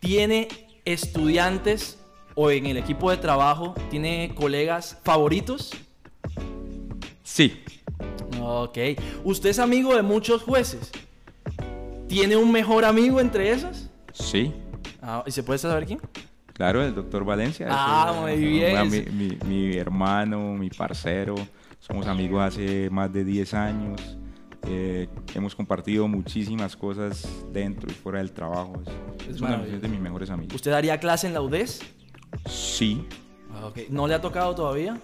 [0.00, 0.48] ¿Tiene
[0.84, 1.98] estudiantes
[2.34, 5.72] o en el equipo de trabajo, tiene colegas favoritos?
[7.22, 7.62] Sí,
[8.40, 8.78] Ok.
[9.24, 10.90] ¿Usted es amigo de muchos jueces?
[12.08, 13.88] ¿Tiene un mejor amigo entre esos?
[14.12, 14.52] sí.
[15.02, 16.00] Ah, ¿Y se puede saber quién?
[16.56, 17.66] Claro, el doctor Valencia.
[17.70, 18.88] Ah, muy bien.
[18.90, 21.34] Mi, mi- mi hermano, mi parcero.
[21.78, 24.00] Somos amigos hace más de 10 años.
[24.66, 28.82] Eh, hemos compartido muchísimas cosas dentro y fuera del trabajo.
[29.20, 30.54] Es, Es una de mis mejores amigos.
[30.54, 31.80] ¿Usted daría clase en la UDES?
[32.46, 33.06] Sí.
[33.52, 33.70] Ah.
[33.90, 34.98] ¿No le ha tocado todavía?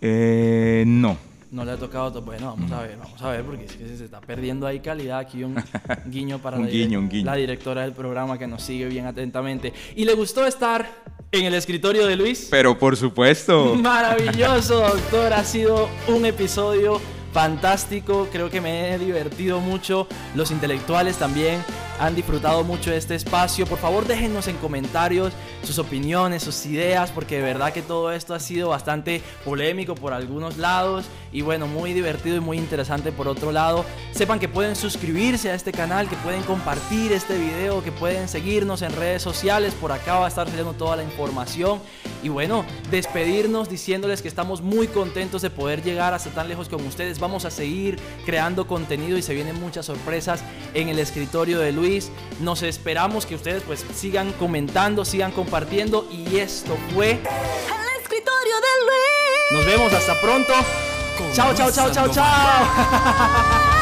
[0.00, 1.16] Eh, no.
[1.52, 3.86] No le ha tocado to- Bueno, vamos a ver, vamos a ver, porque es que
[3.96, 5.18] se está perdiendo ahí calidad.
[5.18, 5.54] Aquí un
[6.06, 7.26] guiño para Un la, guiño, un guiño.
[7.26, 9.72] la directora del programa que nos sigue bien atentamente.
[9.94, 10.88] ¿Y le gustó estar
[11.30, 12.48] en el escritorio de Luis?
[12.50, 13.74] Pero por supuesto.
[13.76, 15.32] Maravilloso, doctor.
[15.34, 16.98] Ha sido un episodio
[17.34, 18.28] fantástico.
[18.32, 20.06] Creo que me he divertido mucho.
[20.34, 21.62] Los intelectuales también
[21.98, 23.66] han disfrutado mucho de este espacio.
[23.66, 25.32] Por favor, déjenos en comentarios
[25.62, 30.12] sus opiniones, sus ideas, porque de verdad que todo esto ha sido bastante polémico por
[30.12, 33.84] algunos lados y bueno, muy divertido y muy interesante por otro lado.
[34.12, 38.82] Sepan que pueden suscribirse a este canal, que pueden compartir este video, que pueden seguirnos
[38.82, 39.74] en redes sociales.
[39.74, 41.80] Por acá va a estar saliendo toda la información.
[42.22, 46.86] Y bueno, despedirnos diciéndoles que estamos muy contentos de poder llegar hasta tan lejos como
[46.86, 47.18] ustedes.
[47.18, 52.10] Vamos a seguir creando contenido y se vienen muchas sorpresas en el escritorio de Luis.
[52.40, 56.08] Nos esperamos que ustedes pues sigan comentando, sigan compartiendo.
[56.10, 57.10] Y esto fue...
[57.10, 59.52] El escritorio de Luis.
[59.52, 60.52] Nos vemos hasta pronto.
[61.34, 63.72] Chao, chao, chao, chao, chao.